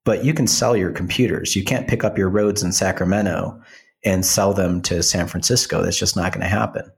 But 0.06 0.24
you 0.24 0.32
can 0.32 0.46
sell 0.46 0.74
your 0.74 0.92
computers. 0.92 1.54
You 1.54 1.64
can't 1.64 1.88
pick 1.88 2.04
up 2.04 2.16
your 2.16 2.30
roads 2.30 2.62
in 2.62 2.72
Sacramento 2.72 3.60
and 4.04 4.24
sell 4.24 4.54
them 4.54 4.80
to 4.82 5.02
San 5.02 5.26
Francisco. 5.26 5.82
That's 5.82 5.98
just 5.98 6.16
not 6.16 6.32
going 6.32 6.42
to 6.42 6.48
happen. 6.48 6.90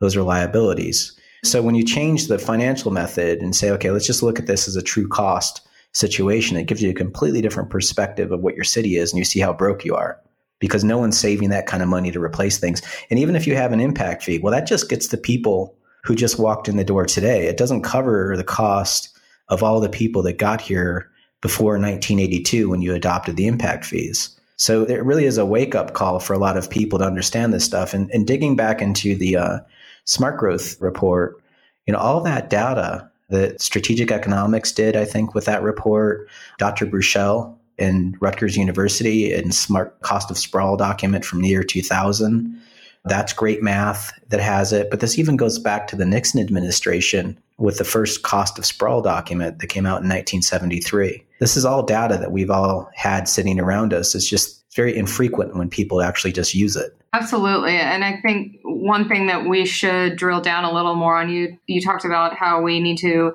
Those 0.00 0.16
are 0.16 0.22
liabilities. 0.22 1.18
So 1.44 1.62
when 1.62 1.76
you 1.76 1.84
change 1.84 2.26
the 2.26 2.38
financial 2.38 2.90
method 2.90 3.38
and 3.38 3.54
say, 3.54 3.70
okay, 3.70 3.92
let's 3.92 4.06
just 4.06 4.24
look 4.24 4.40
at 4.40 4.46
this 4.46 4.66
as 4.66 4.74
a 4.74 4.82
true 4.82 5.06
cost 5.06 5.66
situation, 5.92 6.56
it 6.56 6.66
gives 6.66 6.82
you 6.82 6.90
a 6.90 6.94
completely 6.94 7.40
different 7.40 7.70
perspective 7.70 8.32
of 8.32 8.40
what 8.40 8.56
your 8.56 8.64
city 8.64 8.96
is 8.96 9.12
and 9.12 9.18
you 9.18 9.24
see 9.24 9.40
how 9.40 9.52
broke 9.52 9.84
you 9.84 9.94
are 9.94 10.20
because 10.58 10.82
no 10.82 10.98
one's 10.98 11.16
saving 11.16 11.50
that 11.50 11.66
kind 11.66 11.82
of 11.82 11.88
money 11.88 12.10
to 12.10 12.20
replace 12.20 12.58
things. 12.58 12.82
And 13.08 13.20
even 13.20 13.36
if 13.36 13.46
you 13.46 13.54
have 13.54 13.72
an 13.72 13.80
impact 13.80 14.24
fee, 14.24 14.40
well, 14.40 14.52
that 14.52 14.66
just 14.66 14.88
gets 14.88 15.08
the 15.08 15.16
people 15.16 15.76
who 16.02 16.16
just 16.16 16.40
walked 16.40 16.68
in 16.68 16.76
the 16.76 16.84
door 16.84 17.06
today. 17.06 17.46
It 17.46 17.56
doesn't 17.56 17.82
cover 17.82 18.36
the 18.36 18.42
cost 18.42 19.16
of 19.48 19.62
all 19.62 19.78
the 19.78 19.88
people 19.88 20.22
that 20.24 20.38
got 20.38 20.60
here 20.60 21.08
before 21.40 21.72
1982 21.72 22.68
when 22.68 22.82
you 22.82 22.94
adopted 22.94 23.36
the 23.36 23.46
impact 23.46 23.84
fees. 23.84 24.38
So 24.56 24.82
it 24.84 25.04
really 25.04 25.24
is 25.24 25.38
a 25.38 25.46
wake 25.46 25.74
up 25.74 25.94
call 25.94 26.18
for 26.18 26.32
a 26.32 26.38
lot 26.38 26.56
of 26.56 26.68
people 26.68 26.98
to 26.98 27.04
understand 27.04 27.52
this 27.52 27.64
stuff. 27.64 27.94
And, 27.94 28.10
and 28.10 28.26
digging 28.26 28.56
back 28.56 28.82
into 28.82 29.14
the 29.14 29.36
uh, 29.36 29.58
smart 30.04 30.36
growth 30.36 30.80
report, 30.80 31.40
you 31.86 31.92
know, 31.92 31.98
all 31.98 32.20
that 32.22 32.50
data 32.50 33.08
that 33.28 33.60
strategic 33.60 34.10
economics 34.10 34.72
did, 34.72 34.96
I 34.96 35.04
think, 35.04 35.34
with 35.34 35.44
that 35.44 35.62
report, 35.62 36.28
Dr. 36.58 36.86
Burchell 36.86 37.58
in 37.76 38.16
Rutgers 38.20 38.56
University 38.56 39.32
and 39.32 39.54
smart 39.54 40.00
cost 40.00 40.30
of 40.30 40.38
sprawl 40.38 40.76
document 40.76 41.24
from 41.24 41.42
the 41.42 41.48
year 41.48 41.62
2000. 41.62 42.60
That's 43.04 43.32
great 43.32 43.62
math 43.62 44.12
that 44.28 44.40
has 44.40 44.72
it. 44.72 44.90
But 44.90 45.00
this 45.00 45.18
even 45.18 45.36
goes 45.36 45.58
back 45.58 45.86
to 45.88 45.96
the 45.96 46.04
Nixon 46.04 46.40
administration 46.40 47.38
with 47.58 47.78
the 47.78 47.84
first 47.84 48.22
cost 48.22 48.58
of 48.58 48.66
sprawl 48.66 49.02
document 49.02 49.60
that 49.60 49.68
came 49.68 49.86
out 49.86 50.02
in 50.02 50.08
1973. 50.08 51.24
This 51.40 51.56
is 51.56 51.64
all 51.64 51.82
data 51.82 52.16
that 52.18 52.32
we've 52.32 52.50
all 52.50 52.90
had 52.94 53.28
sitting 53.28 53.60
around 53.60 53.92
us. 53.92 54.14
It's 54.14 54.28
just 54.28 54.64
very 54.74 54.96
infrequent 54.96 55.56
when 55.56 55.68
people 55.68 56.02
actually 56.02 56.32
just 56.32 56.54
use 56.54 56.76
it. 56.76 56.96
Absolutely. 57.12 57.76
And 57.76 58.04
I 58.04 58.20
think 58.20 58.58
one 58.62 59.08
thing 59.08 59.26
that 59.28 59.46
we 59.46 59.64
should 59.64 60.16
drill 60.16 60.40
down 60.40 60.64
a 60.64 60.72
little 60.72 60.94
more 60.94 61.16
on 61.16 61.30
you 61.30 61.58
you 61.66 61.80
talked 61.80 62.04
about 62.04 62.34
how 62.34 62.60
we 62.60 62.80
need 62.80 62.98
to 62.98 63.32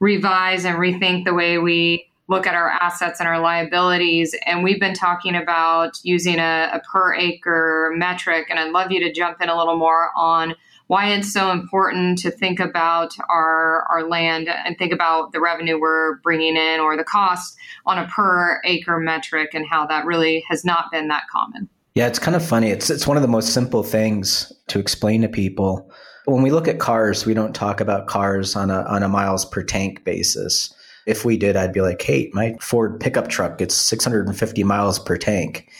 revise 0.00 0.64
and 0.64 0.76
rethink 0.78 1.24
the 1.24 1.34
way 1.34 1.58
we 1.58 2.06
look 2.28 2.46
at 2.46 2.54
our 2.54 2.70
assets 2.70 3.20
and 3.20 3.28
our 3.28 3.40
liabilities. 3.40 4.34
And 4.46 4.64
we've 4.64 4.80
been 4.80 4.94
talking 4.94 5.34
about 5.34 5.98
using 6.02 6.38
a, 6.38 6.70
a 6.72 6.80
per 6.80 7.14
acre 7.14 7.92
metric. 7.96 8.46
And 8.48 8.58
I'd 8.58 8.70
love 8.70 8.90
you 8.90 9.00
to 9.00 9.12
jump 9.12 9.42
in 9.42 9.48
a 9.48 9.56
little 9.56 9.76
more 9.76 10.10
on 10.16 10.54
why 10.92 11.08
it's 11.08 11.32
so 11.32 11.50
important 11.50 12.18
to 12.18 12.30
think 12.30 12.60
about 12.60 13.16
our, 13.30 13.84
our 13.84 14.06
land 14.06 14.50
and 14.50 14.76
think 14.76 14.92
about 14.92 15.32
the 15.32 15.40
revenue 15.40 15.80
we're 15.80 16.16
bringing 16.18 16.54
in 16.54 16.80
or 16.80 16.98
the 16.98 17.02
cost 17.02 17.56
on 17.86 17.96
a 17.96 18.06
per 18.08 18.60
acre 18.66 19.00
metric 19.00 19.54
and 19.54 19.66
how 19.66 19.86
that 19.86 20.04
really 20.04 20.44
has 20.50 20.66
not 20.66 20.90
been 20.92 21.08
that 21.08 21.22
common. 21.32 21.66
Yeah, 21.94 22.08
it's 22.08 22.18
kind 22.18 22.36
of 22.36 22.46
funny. 22.46 22.68
It's 22.68 22.90
it's 22.90 23.06
one 23.06 23.16
of 23.16 23.22
the 23.22 23.28
most 23.28 23.54
simple 23.54 23.82
things 23.82 24.52
to 24.66 24.78
explain 24.78 25.22
to 25.22 25.30
people. 25.30 25.90
When 26.26 26.42
we 26.42 26.50
look 26.50 26.68
at 26.68 26.78
cars, 26.78 27.24
we 27.24 27.32
don't 27.32 27.54
talk 27.54 27.80
about 27.80 28.06
cars 28.06 28.54
on 28.54 28.70
a 28.70 28.82
on 28.82 29.02
a 29.02 29.08
miles 29.08 29.46
per 29.46 29.62
tank 29.62 30.04
basis. 30.04 30.74
If 31.06 31.24
we 31.24 31.38
did, 31.38 31.56
I'd 31.56 31.72
be 31.72 31.80
like, 31.80 32.02
"Hey, 32.02 32.28
my 32.34 32.54
Ford 32.60 33.00
pickup 33.00 33.28
truck 33.28 33.56
gets 33.56 33.74
650 33.74 34.62
miles 34.62 34.98
per 34.98 35.16
tank." 35.16 35.70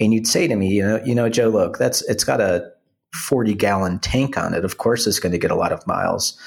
And 0.00 0.14
you'd 0.14 0.26
say 0.26 0.48
to 0.48 0.56
me, 0.56 0.68
"You 0.68 0.82
know, 0.86 1.02
you 1.04 1.14
know, 1.14 1.28
Joe, 1.28 1.50
look, 1.50 1.76
that's 1.76 2.00
it's 2.08 2.24
got 2.24 2.40
a 2.40 2.72
40 3.14 3.54
gallon 3.54 3.98
tank 4.00 4.36
on 4.36 4.54
it. 4.54 4.64
Of 4.64 4.78
course, 4.78 5.06
it's 5.06 5.20
going 5.20 5.32
to 5.32 5.38
get 5.38 5.50
a 5.50 5.56
lot 5.56 5.72
of 5.72 5.86
miles. 5.86 6.38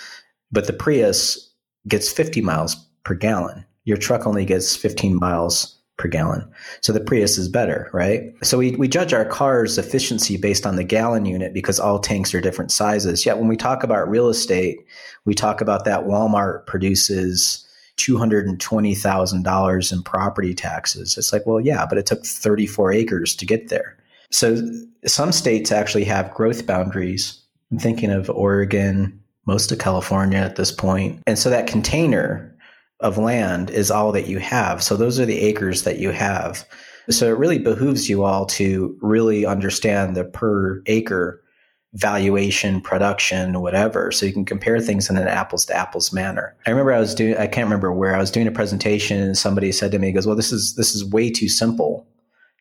But 0.51 0.67
the 0.67 0.73
Prius 0.73 1.49
gets 1.87 2.11
50 2.11 2.41
miles 2.41 2.75
per 3.03 3.15
gallon. 3.15 3.65
Your 3.85 3.97
truck 3.97 4.27
only 4.27 4.45
gets 4.45 4.75
15 4.75 5.15
miles 5.15 5.77
per 5.97 6.07
gallon. 6.07 6.47
So 6.81 6.93
the 6.93 6.99
Prius 6.99 7.37
is 7.37 7.49
better, 7.49 7.89
right? 7.91 8.33
So 8.43 8.57
we, 8.57 8.75
we 8.75 8.87
judge 8.87 9.13
our 9.13 9.25
car's 9.25 9.77
efficiency 9.77 10.37
based 10.37 10.65
on 10.65 10.75
the 10.75 10.83
gallon 10.83 11.25
unit 11.25 11.53
because 11.53 11.79
all 11.79 11.99
tanks 11.99 12.35
are 12.35 12.41
different 12.41 12.71
sizes. 12.71 13.25
Yet 13.25 13.39
when 13.39 13.47
we 13.47 13.57
talk 13.57 13.83
about 13.83 14.09
real 14.09 14.29
estate, 14.29 14.79
we 15.25 15.33
talk 15.33 15.59
about 15.59 15.85
that 15.85 16.01
Walmart 16.01 16.65
produces 16.67 17.67
$220,000 17.97 19.91
in 19.91 20.03
property 20.03 20.53
taxes. 20.53 21.17
It's 21.17 21.33
like, 21.33 21.47
well, 21.47 21.59
yeah, 21.59 21.85
but 21.87 21.97
it 21.97 22.05
took 22.05 22.23
34 22.23 22.93
acres 22.93 23.35
to 23.35 23.45
get 23.45 23.69
there. 23.69 23.97
So 24.31 24.57
some 25.05 25.31
states 25.31 25.71
actually 25.71 26.03
have 26.05 26.33
growth 26.33 26.65
boundaries. 26.65 27.41
I'm 27.71 27.79
thinking 27.79 28.11
of 28.11 28.29
Oregon, 28.29 29.21
most 29.45 29.71
of 29.71 29.79
California 29.79 30.37
at 30.37 30.55
this 30.55 30.71
point. 30.71 31.21
And 31.25 31.39
so 31.39 31.49
that 31.49 31.67
container 31.67 32.55
of 32.99 33.17
land 33.17 33.69
is 33.69 33.91
all 33.91 34.11
that 34.11 34.27
you 34.27 34.39
have. 34.39 34.83
So 34.83 34.97
those 34.97 35.19
are 35.19 35.25
the 35.25 35.39
acres 35.39 35.83
that 35.83 35.99
you 35.99 36.11
have. 36.11 36.67
So 37.09 37.27
it 37.27 37.37
really 37.37 37.59
behooves 37.59 38.09
you 38.09 38.23
all 38.23 38.45
to 38.47 38.97
really 39.01 39.45
understand 39.45 40.15
the 40.15 40.25
per 40.25 40.81
acre 40.87 41.41
valuation, 41.93 42.81
production, 42.81 43.61
whatever. 43.61 44.11
So 44.11 44.25
you 44.25 44.33
can 44.33 44.45
compare 44.45 44.79
things 44.79 45.09
in 45.09 45.17
an 45.17 45.27
apples 45.27 45.65
to 45.65 45.75
apples 45.75 46.11
manner. 46.11 46.55
I 46.65 46.69
remember 46.69 46.91
I 46.91 46.99
was 46.99 47.15
doing, 47.15 47.37
I 47.37 47.47
can't 47.47 47.65
remember 47.65 47.93
where 47.93 48.13
I 48.13 48.19
was 48.19 48.29
doing 48.29 48.47
a 48.47 48.51
presentation 48.51 49.21
and 49.21 49.37
somebody 49.37 49.71
said 49.71 49.91
to 49.91 49.99
me, 49.99 50.11
goes, 50.11 50.27
well, 50.27 50.35
this 50.35 50.51
is, 50.51 50.75
this 50.75 50.93
is 50.93 51.05
way 51.05 51.31
too 51.31 51.47
simple. 51.47 52.05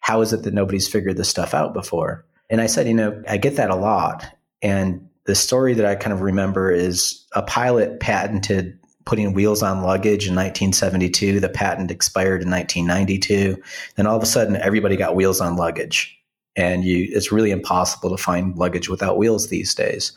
How 0.06 0.20
is 0.20 0.32
it 0.32 0.44
that 0.44 0.54
nobody's 0.54 0.86
figured 0.86 1.16
this 1.16 1.28
stuff 1.28 1.52
out 1.52 1.74
before? 1.74 2.24
And 2.48 2.60
I 2.60 2.66
said, 2.66 2.86
you 2.86 2.94
know, 2.94 3.20
I 3.28 3.38
get 3.38 3.56
that 3.56 3.70
a 3.70 3.74
lot. 3.74 4.24
And 4.62 5.08
the 5.24 5.34
story 5.34 5.74
that 5.74 5.84
I 5.84 5.96
kind 5.96 6.12
of 6.12 6.20
remember 6.20 6.70
is 6.70 7.26
a 7.32 7.42
pilot 7.42 7.98
patented 7.98 8.78
putting 9.04 9.32
wheels 9.32 9.64
on 9.64 9.82
luggage 9.82 10.28
in 10.28 10.36
1972. 10.36 11.40
The 11.40 11.48
patent 11.48 11.90
expired 11.90 12.40
in 12.42 12.48
1992. 12.52 13.60
Then 13.96 14.06
all 14.06 14.16
of 14.16 14.22
a 14.22 14.26
sudden, 14.26 14.54
everybody 14.54 14.94
got 14.94 15.16
wheels 15.16 15.40
on 15.40 15.56
luggage. 15.56 16.16
And 16.54 16.84
you, 16.84 17.08
it's 17.10 17.32
really 17.32 17.50
impossible 17.50 18.10
to 18.10 18.22
find 18.22 18.56
luggage 18.56 18.88
without 18.88 19.18
wheels 19.18 19.48
these 19.48 19.74
days. 19.74 20.16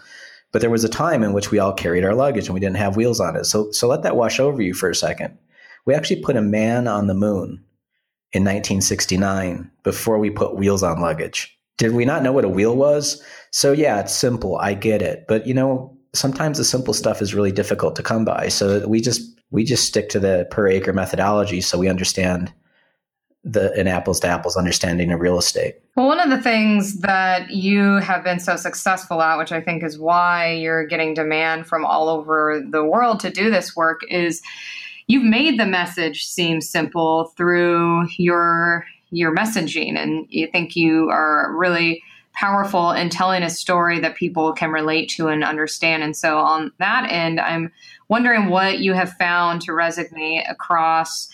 But 0.51 0.62
there 0.62 0.69
was 0.69 0.84
a 0.84 0.89
time 0.89 1.24
in 1.24 1.34
which 1.34 1.50
we 1.50 1.58
all 1.58 1.74
carried 1.74 2.05
our 2.05 2.13
luggage 2.13 2.46
and 2.46 2.53
we 2.53 2.60
didn't 2.60 2.77
have 2.77 2.96
wheels 2.96 3.19
on 3.19 3.36
it. 3.36 3.46
So, 3.46 3.72
so 3.72 3.88
let 3.88 4.03
that 4.03 4.15
wash 4.15 4.39
over 4.39 4.62
you 4.62 4.75
for 4.75 4.88
a 4.91 4.96
second. 4.96 5.36
We 5.86 5.96
actually 5.96 6.22
put 6.22 6.36
a 6.36 6.43
man 6.43 6.88
on 6.88 7.08
the 7.08 7.15
moon 7.15 7.65
in 8.31 8.43
1969 8.43 9.69
before 9.83 10.19
we 10.19 10.29
put 10.29 10.55
wheels 10.55 10.83
on 10.83 11.01
luggage. 11.01 11.57
Did 11.77 11.93
we 11.93 12.05
not 12.05 12.24
know 12.24 12.31
what 12.31 12.45
a 12.45 12.50
wheel 12.50 12.75
was? 12.75 13.24
So 13.51 13.71
yeah, 13.71 14.00
it's 14.00 14.13
simple. 14.13 14.57
I 14.57 14.74
get 14.74 15.01
it. 15.01 15.25
But 15.27 15.48
you 15.48 15.53
know, 15.53 15.98
sometimes 16.13 16.57
the 16.57 16.63
simple 16.63 16.93
stuff 16.93 17.21
is 17.21 17.33
really 17.33 17.51
difficult 17.51 17.95
to 17.95 18.03
come 18.03 18.25
by. 18.25 18.50
So 18.50 18.88
we 18.88 19.01
just 19.01 19.21
we 19.51 19.63
just 19.63 19.86
stick 19.86 20.09
to 20.09 20.19
the 20.19 20.48
per 20.51 20.67
acre 20.67 20.93
methodology 20.93 21.62
so 21.62 21.77
we 21.77 21.88
understand 21.88 22.53
the 23.43 23.71
an 23.79 23.88
apples 23.88 24.19
to 24.19 24.27
apples 24.27 24.57
understanding 24.57 25.12
of 25.12 25.19
real 25.19 25.38
estate. 25.38 25.75
Well, 25.95 26.07
one 26.07 26.19
of 26.19 26.29
the 26.29 26.41
things 26.41 27.00
that 27.00 27.50
you 27.50 27.95
have 27.98 28.24
been 28.24 28.39
so 28.39 28.57
successful 28.57 29.21
at, 29.21 29.38
which 29.38 29.51
I 29.51 29.62
think 29.62 29.83
is 29.83 29.98
why 29.98 30.51
you're 30.53 30.86
getting 30.86 31.13
demand 31.13 31.65
from 31.65 31.86
all 31.86 32.09
over 32.09 32.62
the 32.69 32.83
world 32.83 33.21
to 33.21 33.29
do 33.29 33.50
this 33.50 33.75
work, 33.75 34.01
is 34.09 34.41
you've 35.09 35.23
made 35.23 35.59
the 35.59 35.65
message 35.65 36.25
seem 36.25 36.61
simple 36.61 37.33
through 37.35 38.07
your 38.17 38.85
your 39.11 39.35
messaging 39.35 39.97
and 39.97 40.27
you 40.29 40.47
think 40.47 40.75
you 40.75 41.09
are 41.09 41.51
really 41.57 42.01
powerful 42.33 42.91
in 42.91 43.09
telling 43.09 43.41
a 43.41 43.49
story 43.49 43.99
that 43.99 44.15
people 44.15 44.53
can 44.53 44.71
relate 44.71 45.09
to 45.09 45.27
and 45.27 45.43
understand. 45.43 46.03
And 46.03 46.15
so 46.15 46.37
on 46.37 46.71
that 46.77 47.11
end, 47.11 47.39
I'm 47.39 47.71
wondering 48.07 48.49
what 48.49 48.79
you 48.79 48.93
have 48.93 49.11
found 49.13 49.61
to 49.63 49.71
resonate 49.71 50.49
across 50.49 51.27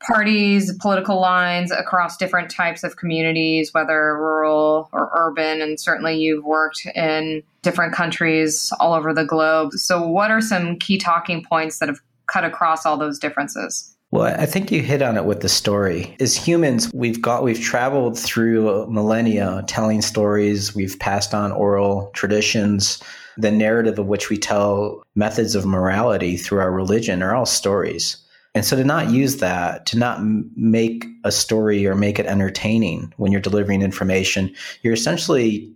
parties, 0.00 0.76
political 0.80 1.20
lines 1.20 1.70
across 1.70 2.16
different 2.16 2.50
types 2.50 2.82
of 2.82 2.96
communities, 2.96 3.72
whether 3.72 4.18
rural 4.18 4.88
or 4.92 5.10
urban. 5.14 5.62
And 5.62 5.78
certainly 5.78 6.18
you've 6.18 6.44
worked 6.44 6.84
in 6.96 7.44
different 7.62 7.94
countries 7.94 8.72
all 8.80 8.92
over 8.92 9.14
the 9.14 9.24
globe. 9.24 9.72
So, 9.74 10.04
what 10.04 10.30
are 10.30 10.40
some 10.40 10.78
key 10.78 10.98
talking 10.98 11.44
points 11.44 11.78
that 11.78 11.88
have 11.88 12.00
cut 12.32 12.44
across 12.44 12.86
all 12.86 12.96
those 12.96 13.18
differences? 13.18 13.94
Well, 14.12 14.34
I 14.36 14.46
think 14.46 14.72
you 14.72 14.82
hit 14.82 15.02
on 15.02 15.16
it 15.16 15.24
with 15.24 15.40
the 15.40 15.48
story. 15.48 16.16
As 16.18 16.34
humans, 16.36 16.90
we've 16.92 17.22
got 17.22 17.44
we've 17.44 17.60
traveled 17.60 18.18
through 18.18 18.86
millennia 18.90 19.62
telling 19.68 20.02
stories, 20.02 20.74
we've 20.74 20.98
passed 20.98 21.32
on 21.32 21.52
oral 21.52 22.10
traditions, 22.12 23.00
the 23.36 23.52
narrative 23.52 24.00
of 24.00 24.06
which 24.06 24.28
we 24.28 24.36
tell 24.36 25.04
methods 25.14 25.54
of 25.54 25.64
morality 25.64 26.36
through 26.36 26.58
our 26.58 26.72
religion 26.72 27.22
are 27.22 27.34
all 27.34 27.46
stories. 27.46 28.16
And 28.52 28.64
so 28.64 28.76
to 28.76 28.82
not 28.82 29.10
use 29.10 29.36
that, 29.36 29.86
to 29.86 29.98
not 29.98 30.20
make 30.56 31.06
a 31.24 31.30
story 31.30 31.86
or 31.86 31.94
make 31.94 32.18
it 32.18 32.26
entertaining 32.26 33.12
when 33.16 33.30
you're 33.30 33.40
delivering 33.40 33.80
information, 33.80 34.52
you're 34.82 34.92
essentially 34.92 35.72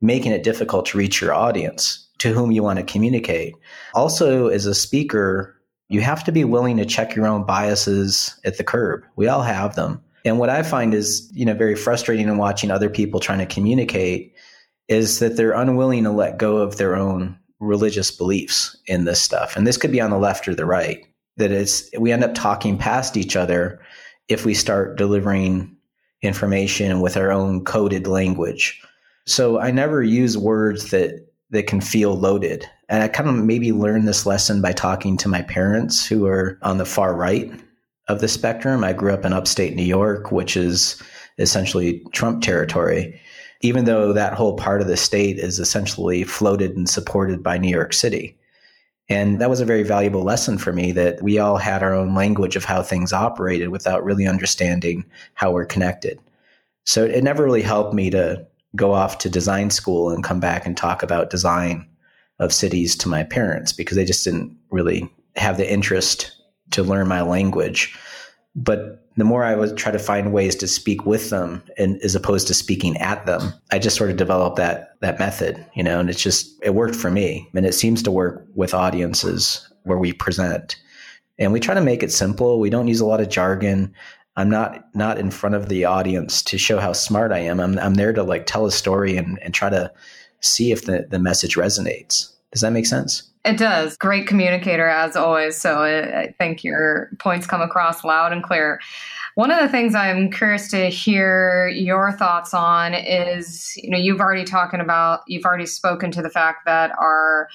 making 0.00 0.30
it 0.30 0.44
difficult 0.44 0.86
to 0.86 0.98
reach 0.98 1.20
your 1.20 1.34
audience 1.34 2.08
to 2.18 2.32
whom 2.32 2.52
you 2.52 2.62
want 2.62 2.78
to 2.78 2.84
communicate. 2.84 3.54
Also, 3.94 4.46
as 4.46 4.66
a 4.66 4.74
speaker, 4.74 5.56
you 5.92 6.00
have 6.00 6.24
to 6.24 6.32
be 6.32 6.44
willing 6.44 6.78
to 6.78 6.86
check 6.86 7.14
your 7.14 7.26
own 7.26 7.44
biases 7.44 8.34
at 8.44 8.56
the 8.56 8.64
curb. 8.64 9.04
We 9.16 9.28
all 9.28 9.42
have 9.42 9.76
them. 9.76 10.02
And 10.24 10.38
what 10.38 10.48
I 10.48 10.62
find 10.62 10.94
is, 10.94 11.30
you 11.34 11.44
know, 11.44 11.54
very 11.54 11.76
frustrating 11.76 12.28
in 12.28 12.38
watching 12.38 12.70
other 12.70 12.88
people 12.88 13.20
trying 13.20 13.40
to 13.40 13.54
communicate 13.54 14.34
is 14.88 15.18
that 15.18 15.36
they're 15.36 15.52
unwilling 15.52 16.04
to 16.04 16.10
let 16.10 16.38
go 16.38 16.56
of 16.58 16.76
their 16.76 16.96
own 16.96 17.38
religious 17.60 18.10
beliefs 18.10 18.76
in 18.86 19.04
this 19.04 19.20
stuff. 19.20 19.56
And 19.56 19.66
this 19.66 19.76
could 19.76 19.92
be 19.92 20.00
on 20.00 20.10
the 20.10 20.18
left 20.18 20.48
or 20.48 20.54
the 20.54 20.66
right. 20.66 21.04
That 21.36 21.50
it's 21.50 21.90
we 21.98 22.12
end 22.12 22.24
up 22.24 22.34
talking 22.34 22.76
past 22.78 23.16
each 23.16 23.36
other 23.36 23.80
if 24.28 24.44
we 24.44 24.54
start 24.54 24.98
delivering 24.98 25.76
information 26.22 27.00
with 27.00 27.16
our 27.16 27.32
own 27.32 27.64
coded 27.64 28.06
language. 28.06 28.80
So 29.26 29.58
I 29.58 29.70
never 29.70 30.02
use 30.02 30.36
words 30.38 30.90
that 30.90 31.26
that 31.50 31.66
can 31.66 31.80
feel 31.80 32.14
loaded. 32.14 32.68
And 32.92 33.02
I 33.02 33.08
kind 33.08 33.26
of 33.26 33.36
maybe 33.36 33.72
learned 33.72 34.06
this 34.06 34.26
lesson 34.26 34.60
by 34.60 34.72
talking 34.72 35.16
to 35.16 35.28
my 35.28 35.40
parents 35.40 36.06
who 36.06 36.26
are 36.26 36.58
on 36.60 36.76
the 36.76 36.84
far 36.84 37.14
right 37.14 37.50
of 38.08 38.20
the 38.20 38.28
spectrum. 38.28 38.84
I 38.84 38.92
grew 38.92 39.14
up 39.14 39.24
in 39.24 39.32
upstate 39.32 39.74
New 39.74 39.82
York, 39.82 40.30
which 40.30 40.58
is 40.58 41.02
essentially 41.38 42.04
Trump 42.12 42.42
territory, 42.42 43.18
even 43.62 43.86
though 43.86 44.12
that 44.12 44.34
whole 44.34 44.56
part 44.58 44.82
of 44.82 44.88
the 44.88 44.98
state 44.98 45.38
is 45.38 45.58
essentially 45.58 46.22
floated 46.24 46.76
and 46.76 46.86
supported 46.86 47.42
by 47.42 47.56
New 47.56 47.70
York 47.70 47.94
City. 47.94 48.36
And 49.08 49.40
that 49.40 49.48
was 49.48 49.62
a 49.62 49.64
very 49.64 49.84
valuable 49.84 50.22
lesson 50.22 50.58
for 50.58 50.74
me 50.74 50.92
that 50.92 51.22
we 51.22 51.38
all 51.38 51.56
had 51.56 51.82
our 51.82 51.94
own 51.94 52.14
language 52.14 52.56
of 52.56 52.66
how 52.66 52.82
things 52.82 53.10
operated 53.10 53.70
without 53.70 54.04
really 54.04 54.26
understanding 54.26 55.02
how 55.32 55.50
we're 55.50 55.64
connected. 55.64 56.20
So 56.84 57.06
it 57.06 57.24
never 57.24 57.42
really 57.42 57.62
helped 57.62 57.94
me 57.94 58.10
to 58.10 58.46
go 58.76 58.92
off 58.92 59.16
to 59.20 59.30
design 59.30 59.70
school 59.70 60.10
and 60.10 60.22
come 60.22 60.40
back 60.40 60.66
and 60.66 60.76
talk 60.76 61.02
about 61.02 61.30
design 61.30 61.88
of 62.42 62.52
cities 62.52 62.96
to 62.96 63.08
my 63.08 63.22
parents 63.22 63.72
because 63.72 63.96
they 63.96 64.04
just 64.04 64.24
didn't 64.24 64.56
really 64.70 65.08
have 65.36 65.56
the 65.56 65.70
interest 65.70 66.32
to 66.70 66.82
learn 66.82 67.08
my 67.08 67.22
language. 67.22 67.96
But 68.54 69.02
the 69.16 69.24
more 69.24 69.44
I 69.44 69.54
would 69.54 69.76
try 69.76 69.92
to 69.92 69.98
find 69.98 70.32
ways 70.32 70.54
to 70.56 70.66
speak 70.66 71.04
with 71.04 71.30
them 71.30 71.62
and 71.76 72.00
as 72.02 72.14
opposed 72.14 72.46
to 72.46 72.54
speaking 72.54 72.96
at 72.96 73.26
them, 73.26 73.52
I 73.70 73.78
just 73.78 73.96
sort 73.96 74.10
of 74.10 74.16
developed 74.16 74.56
that 74.56 74.94
that 75.00 75.18
method, 75.18 75.64
you 75.74 75.82
know, 75.82 76.00
and 76.00 76.08
it's 76.08 76.22
just 76.22 76.50
it 76.62 76.74
worked 76.74 76.96
for 76.96 77.10
me. 77.10 77.48
And 77.54 77.66
it 77.66 77.74
seems 77.74 78.02
to 78.02 78.10
work 78.10 78.46
with 78.54 78.74
audiences 78.74 79.68
where 79.84 79.98
we 79.98 80.12
present. 80.12 80.76
And 81.38 81.52
we 81.52 81.60
try 81.60 81.74
to 81.74 81.80
make 81.80 82.02
it 82.02 82.12
simple. 82.12 82.60
We 82.60 82.70
don't 82.70 82.88
use 82.88 83.00
a 83.00 83.06
lot 83.06 83.20
of 83.20 83.28
jargon. 83.28 83.94
I'm 84.36 84.48
not 84.48 84.94
not 84.94 85.18
in 85.18 85.30
front 85.30 85.54
of 85.54 85.68
the 85.68 85.84
audience 85.84 86.42
to 86.44 86.56
show 86.56 86.78
how 86.78 86.92
smart 86.92 87.32
I 87.32 87.40
am. 87.40 87.60
I'm 87.60 87.78
I'm 87.78 87.94
there 87.94 88.12
to 88.14 88.22
like 88.22 88.46
tell 88.46 88.64
a 88.64 88.72
story 88.72 89.16
and, 89.16 89.38
and 89.42 89.52
try 89.52 89.68
to 89.68 89.92
see 90.42 90.72
if 90.72 90.84
the, 90.84 91.06
the 91.08 91.18
message 91.18 91.56
resonates. 91.56 92.32
Does 92.52 92.60
that 92.60 92.72
make 92.72 92.86
sense? 92.86 93.22
It 93.44 93.56
does. 93.56 93.96
Great 93.96 94.26
communicator 94.26 94.86
as 94.86 95.16
always. 95.16 95.56
So 95.56 95.82
uh, 95.84 96.18
I 96.18 96.34
think 96.38 96.62
your 96.62 97.10
points 97.18 97.46
come 97.46 97.60
across 97.60 98.04
loud 98.04 98.32
and 98.32 98.42
clear. 98.42 98.78
One 99.34 99.50
of 99.50 99.60
the 99.60 99.68
things 99.68 99.94
I'm 99.94 100.30
curious 100.30 100.70
to 100.70 100.90
hear 100.90 101.68
your 101.68 102.12
thoughts 102.12 102.52
on 102.52 102.92
is, 102.92 103.72
you 103.76 103.90
know, 103.90 103.98
you've 103.98 104.20
already 104.20 104.44
talking 104.44 104.80
about, 104.80 105.20
you've 105.26 105.44
already 105.44 105.66
spoken 105.66 106.10
to 106.12 106.22
the 106.22 106.30
fact 106.30 106.66
that 106.66 106.92
our 106.98 107.48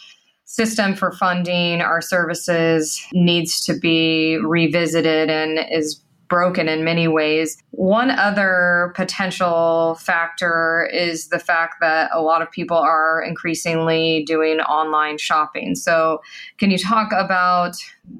system 0.46 0.96
for 0.96 1.12
funding 1.12 1.82
our 1.82 2.02
services 2.02 3.00
needs 3.14 3.64
to 3.66 3.78
be 3.78 4.38
revisited 4.38 5.30
and 5.30 5.60
is 5.72 6.02
broken 6.28 6.68
in 6.68 6.84
many 6.84 7.08
ways. 7.08 7.58
One 7.72 8.12
other 8.12 8.94
potential 8.96 9.96
factor 10.02 10.90
is 10.94 11.30
the 11.30 11.40
fact 11.40 11.76
that 11.82 12.10
a 12.14 12.22
lot 12.22 12.42
of 12.42 12.52
people 12.52 12.78
are 12.78 13.22
increasingly 13.22 14.24
doing 14.26 14.60
online 14.62 15.18
shopping. 15.18 15.76
So, 15.76 16.22
can 16.58 16.72
you 16.72 16.78
talk 16.78 17.12
about 17.12 17.76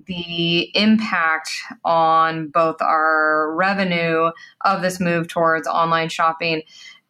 the 0.06 0.76
impact 0.76 1.50
on 1.84 2.48
both 2.48 2.82
our 2.82 3.54
revenue 3.56 4.32
of 4.66 4.82
this 4.82 5.00
move 5.00 5.28
towards 5.28 5.68
online 5.68 6.10
shopping? 6.10 6.62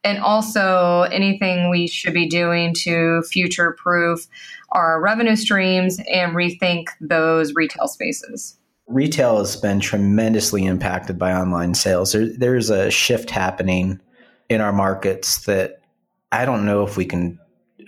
And 0.04 0.20
also, 0.20 1.02
anything 1.12 1.70
we 1.70 1.88
should 1.88 2.14
be 2.14 2.30
doing 2.30 2.74
to 2.84 3.24
future 3.24 3.76
proof 3.78 4.28
our 4.72 5.02
revenue 5.02 5.36
streams 5.36 6.00
and 6.12 6.34
rethink 6.34 6.88
those 7.02 7.54
retail 7.54 7.88
spaces 7.88 8.58
retail 8.88 9.38
has 9.38 9.56
been 9.56 9.80
tremendously 9.80 10.66
impacted 10.66 11.20
by 11.20 11.34
online 11.34 11.74
sales. 11.74 12.14
There, 12.14 12.28
there's 12.28 12.70
a 12.70 12.90
shift 12.90 13.30
happening 13.30 14.00
in 14.50 14.62
our 14.62 14.72
markets 14.72 15.46
that 15.46 15.82
I 16.32 16.46
don't 16.46 16.66
know 16.66 16.84
if 16.84 16.98
we 16.98 17.06
can 17.06 17.40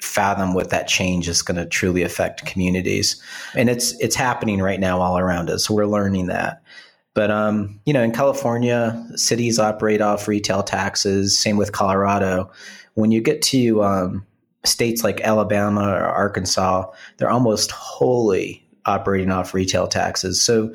fathom 0.01 0.53
what 0.53 0.69
that 0.69 0.88
change 0.88 1.27
is 1.27 1.41
going 1.41 1.57
to 1.57 1.65
truly 1.65 2.03
affect 2.03 2.45
communities. 2.45 3.21
And 3.55 3.69
it's 3.69 3.97
it's 3.99 4.15
happening 4.15 4.62
right 4.62 4.79
now 4.79 5.01
all 5.01 5.17
around 5.17 5.49
us. 5.49 5.65
So 5.65 5.73
we're 5.73 5.85
learning 5.85 6.27
that. 6.27 6.62
But 7.13 7.31
um, 7.31 7.79
you 7.85 7.93
know, 7.93 8.03
in 8.03 8.12
California, 8.12 9.05
cities 9.15 9.59
operate 9.59 10.01
off 10.01 10.27
retail 10.27 10.63
taxes. 10.63 11.38
Same 11.38 11.57
with 11.57 11.71
Colorado. 11.71 12.51
When 12.93 13.12
you 13.12 13.21
get 13.21 13.41
to 13.43 13.83
um, 13.83 14.25
states 14.63 15.03
like 15.03 15.21
Alabama 15.21 15.89
or 15.89 16.05
Arkansas, 16.05 16.85
they're 17.17 17.29
almost 17.29 17.71
wholly 17.71 18.65
operating 18.86 19.32
off 19.32 19.54
retail 19.54 19.88
taxes. 19.88 20.42
So 20.42 20.74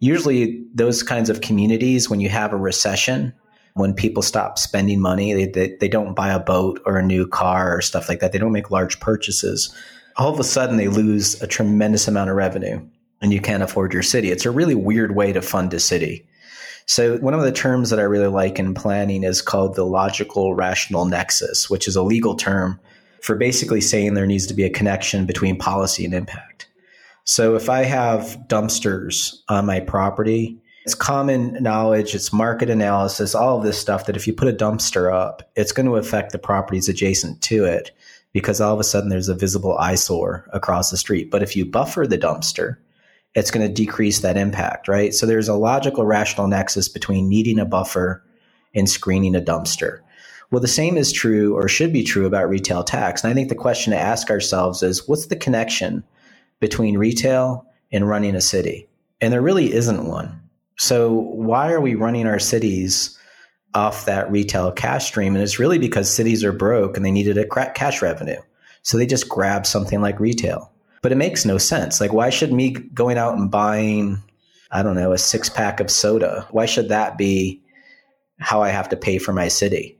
usually 0.00 0.64
those 0.74 1.02
kinds 1.02 1.30
of 1.30 1.40
communities, 1.40 2.10
when 2.10 2.20
you 2.20 2.28
have 2.28 2.52
a 2.52 2.56
recession, 2.56 3.32
when 3.74 3.94
people 3.94 4.22
stop 4.22 4.58
spending 4.58 5.00
money, 5.00 5.32
they, 5.32 5.46
they, 5.46 5.76
they 5.80 5.88
don't 5.88 6.14
buy 6.14 6.30
a 6.30 6.38
boat 6.38 6.80
or 6.86 6.96
a 6.96 7.04
new 7.04 7.26
car 7.26 7.76
or 7.76 7.80
stuff 7.80 8.08
like 8.08 8.20
that. 8.20 8.32
They 8.32 8.38
don't 8.38 8.52
make 8.52 8.70
large 8.70 9.00
purchases. 9.00 9.74
All 10.16 10.32
of 10.32 10.38
a 10.38 10.44
sudden, 10.44 10.76
they 10.76 10.88
lose 10.88 11.42
a 11.42 11.46
tremendous 11.46 12.06
amount 12.06 12.30
of 12.30 12.36
revenue 12.36 12.80
and 13.20 13.32
you 13.32 13.40
can't 13.40 13.62
afford 13.62 13.92
your 13.92 14.02
city. 14.02 14.30
It's 14.30 14.44
a 14.44 14.50
really 14.50 14.74
weird 14.74 15.16
way 15.16 15.32
to 15.32 15.42
fund 15.42 15.74
a 15.74 15.80
city. 15.80 16.26
So, 16.86 17.16
one 17.16 17.32
of 17.32 17.40
the 17.40 17.50
terms 17.50 17.90
that 17.90 17.98
I 17.98 18.02
really 18.02 18.28
like 18.28 18.58
in 18.58 18.74
planning 18.74 19.24
is 19.24 19.40
called 19.40 19.74
the 19.74 19.86
logical 19.86 20.54
rational 20.54 21.06
nexus, 21.06 21.70
which 21.70 21.88
is 21.88 21.96
a 21.96 22.02
legal 22.02 22.36
term 22.36 22.78
for 23.22 23.34
basically 23.34 23.80
saying 23.80 24.12
there 24.12 24.26
needs 24.26 24.46
to 24.46 24.54
be 24.54 24.64
a 24.64 24.70
connection 24.70 25.24
between 25.24 25.56
policy 25.56 26.04
and 26.04 26.12
impact. 26.12 26.68
So 27.24 27.56
if 27.56 27.70
I 27.70 27.84
have 27.84 28.38
dumpsters 28.48 29.36
on 29.48 29.66
my 29.66 29.80
property, 29.80 30.60
it's 30.84 30.94
common 30.94 31.54
knowledge, 31.62 32.14
it's 32.14 32.32
market 32.32 32.68
analysis, 32.68 33.34
all 33.34 33.56
of 33.56 33.64
this 33.64 33.78
stuff 33.78 34.04
that 34.04 34.16
if 34.16 34.26
you 34.26 34.34
put 34.34 34.48
a 34.48 34.52
dumpster 34.52 35.12
up, 35.12 35.50
it's 35.56 35.72
going 35.72 35.86
to 35.86 35.96
affect 35.96 36.32
the 36.32 36.38
properties 36.38 36.88
adjacent 36.88 37.40
to 37.42 37.64
it 37.64 37.90
because 38.34 38.60
all 38.60 38.74
of 38.74 38.80
a 38.80 38.84
sudden 38.84 39.08
there's 39.08 39.30
a 39.30 39.34
visible 39.34 39.78
eyesore 39.78 40.46
across 40.52 40.90
the 40.90 40.98
street. 40.98 41.30
But 41.30 41.42
if 41.42 41.56
you 41.56 41.64
buffer 41.64 42.06
the 42.06 42.18
dumpster, 42.18 42.76
it's 43.34 43.50
going 43.50 43.66
to 43.66 43.72
decrease 43.72 44.20
that 44.20 44.36
impact, 44.36 44.86
right? 44.86 45.14
So 45.14 45.24
there's 45.24 45.48
a 45.48 45.54
logical, 45.54 46.04
rational 46.04 46.48
nexus 46.48 46.88
between 46.88 47.28
needing 47.28 47.58
a 47.58 47.64
buffer 47.64 48.22
and 48.74 48.88
screening 48.88 49.34
a 49.34 49.40
dumpster. 49.40 50.00
Well, 50.50 50.60
the 50.60 50.68
same 50.68 50.98
is 50.98 51.10
true 51.10 51.56
or 51.56 51.68
should 51.68 51.92
be 51.92 52.04
true 52.04 52.26
about 52.26 52.50
retail 52.50 52.84
tax. 52.84 53.24
And 53.24 53.30
I 53.30 53.34
think 53.34 53.48
the 53.48 53.54
question 53.54 53.92
to 53.92 53.98
ask 53.98 54.28
ourselves 54.28 54.82
is 54.82 55.08
what's 55.08 55.26
the 55.26 55.36
connection 55.36 56.04
between 56.64 56.96
retail 56.96 57.66
and 57.92 58.08
running 58.08 58.34
a 58.34 58.40
city. 58.40 58.88
And 59.20 59.30
there 59.30 59.42
really 59.42 59.70
isn't 59.70 60.06
one. 60.06 60.40
So 60.78 61.12
why 61.12 61.70
are 61.70 61.80
we 61.80 61.94
running 61.94 62.26
our 62.26 62.38
cities 62.38 63.18
off 63.74 64.06
that 64.06 64.30
retail 64.30 64.72
cash 64.72 65.06
stream? 65.06 65.34
And 65.34 65.42
it's 65.42 65.58
really 65.58 65.76
because 65.76 66.08
cities 66.08 66.42
are 66.42 66.54
broke 66.54 66.96
and 66.96 67.04
they 67.04 67.10
needed 67.10 67.36
a 67.36 67.46
cash 67.74 68.00
revenue. 68.00 68.40
So 68.80 68.96
they 68.96 69.04
just 69.04 69.28
grab 69.28 69.66
something 69.66 70.00
like 70.00 70.18
retail. 70.18 70.72
But 71.02 71.12
it 71.12 71.16
makes 71.16 71.44
no 71.44 71.58
sense. 71.58 72.00
Like, 72.00 72.14
why 72.14 72.30
should 72.30 72.50
me 72.50 72.70
going 72.70 73.18
out 73.18 73.36
and 73.36 73.50
buying, 73.50 74.22
I 74.70 74.82
don't 74.82 74.94
know, 74.94 75.12
a 75.12 75.18
six 75.18 75.50
pack 75.50 75.80
of 75.80 75.90
soda, 75.90 76.48
why 76.50 76.64
should 76.64 76.88
that 76.88 77.18
be 77.18 77.62
how 78.38 78.62
I 78.62 78.70
have 78.70 78.88
to 78.88 78.96
pay 78.96 79.18
for 79.18 79.34
my 79.34 79.48
city. 79.48 79.98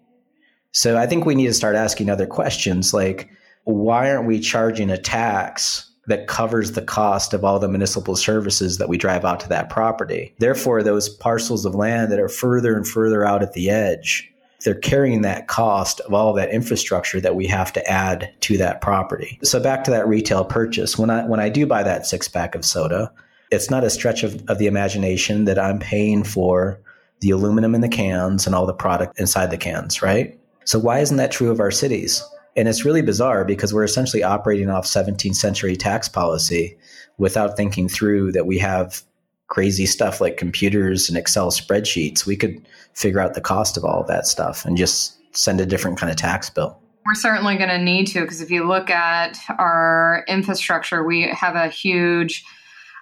So 0.73 0.97
I 0.97 1.07
think 1.07 1.27
we 1.27 1.35
need 1.35 1.47
to 1.47 1.53
start 1.53 1.77
asking 1.77 2.09
other 2.09 2.27
questions 2.27 2.95
like, 2.95 3.29
why 3.65 4.11
aren't 4.11 4.27
we 4.27 4.41
charging 4.41 4.89
a 4.89 4.99
tax 4.99 5.91
that 6.07 6.27
covers 6.27 6.73
the 6.73 6.83
cost 6.83 7.33
of 7.33 7.45
all 7.45 7.59
the 7.59 7.69
municipal 7.69 8.17
services 8.17 8.79
that 8.79 8.89
we 8.89 8.99
drive 8.99 9.25
out 9.25 9.41
to 9.41 9.49
that 9.49 9.71
property? 9.71 10.35
Therefore, 10.39 10.83
those 10.83 11.09
parcels 11.09 11.65
of 11.65 11.75
land 11.75 12.13
that 12.13 12.21
are 12.21 12.29
further 12.29 12.77
and 12.77 12.87
further 12.87 13.25
out 13.25 13.43
at 13.43 13.53
the 13.53 13.71
edge, 13.71 14.31
they're 14.65 14.75
carrying 14.75 15.23
that 15.23 15.49
cost 15.49 16.01
of 16.01 16.15
all 16.15 16.33
that 16.35 16.51
infrastructure 16.51 17.21
that 17.21 17.37
we 17.37 17.47
have 17.47 17.73
to 17.75 17.87
add 17.87 18.33
to 18.41 18.57
that 18.59 18.81
property. 18.81 19.39
So 19.43 19.61
back 19.61 19.85
to 19.85 19.91
that 19.91 20.09
retail 20.09 20.45
purchase. 20.45 20.99
When 20.99 21.11
I 21.11 21.25
when 21.27 21.41
I 21.41 21.49
do 21.49 21.67
buy 21.67 21.83
that 21.83 22.07
six 22.07 22.29
pack 22.29 22.55
of 22.55 22.65
soda, 22.65 23.13
it's 23.51 23.71
not 23.71 23.85
a 23.85 23.91
stretch 23.91 24.23
of, 24.23 24.43
of 24.49 24.59
the 24.59 24.67
imagination 24.67 25.45
that 25.45 25.59
I'm 25.59 25.79
paying 25.79 26.25
for 26.25 26.81
the 27.21 27.31
aluminum 27.31 27.75
in 27.75 27.81
the 27.81 27.89
cans 27.89 28.47
and 28.47 28.55
all 28.55 28.67
the 28.67 28.75
product 28.75 29.19
inside 29.19 29.51
the 29.51 29.59
cans, 29.59 30.03
right? 30.03 30.39
So 30.65 30.79
why 30.79 31.01
isn't 31.01 31.17
that 31.19 31.31
true 31.31 31.51
of 31.51 31.61
our 31.61 31.71
cities? 31.71 32.23
And 32.57 32.69
it's 32.69 32.85
really 32.85 33.03
bizarre 33.03 33.45
because 33.45 33.75
we're 33.75 33.85
essentially 33.85 34.23
operating 34.23 34.71
off 34.71 34.85
17th 34.85 35.35
century 35.35 35.77
tax 35.77 36.09
policy 36.09 36.77
without 37.19 37.57
thinking 37.57 37.89
through 37.89 38.33
that 38.33 38.47
we 38.47 38.59
have 38.59 39.03
crazy 39.49 39.87
stuff 39.87 40.21
like 40.21 40.37
computers 40.37 41.09
and 41.09 41.19
Excel 41.19 41.51
spreadsheets. 41.51 42.27
We 42.27 42.37
could 42.37 42.67
figure 42.95 43.21
out 43.21 43.35
the 43.35 43.41
cost 43.41 43.77
of 43.77 43.85
all 43.85 44.01
of 44.01 44.07
that 44.09 44.27
stuff 44.27 44.65
and 44.65 44.77
just 44.77 45.17
send 45.37 45.61
a 45.61 45.67
different 45.67 45.99
kind 45.99 46.11
of 46.11 46.17
tax 46.17 46.49
bill. 46.49 46.79
We're 47.07 47.15
certainly 47.15 47.57
going 47.57 47.69
to 47.69 47.79
need 47.79 48.07
to 48.09 48.23
because 48.23 48.41
if 48.41 48.51
you 48.51 48.67
look 48.67 48.89
at 48.89 49.39
our 49.59 50.25
infrastructure, 50.27 51.05
we 51.05 51.29
have 51.29 51.55
a 51.55 51.69
huge 51.69 52.45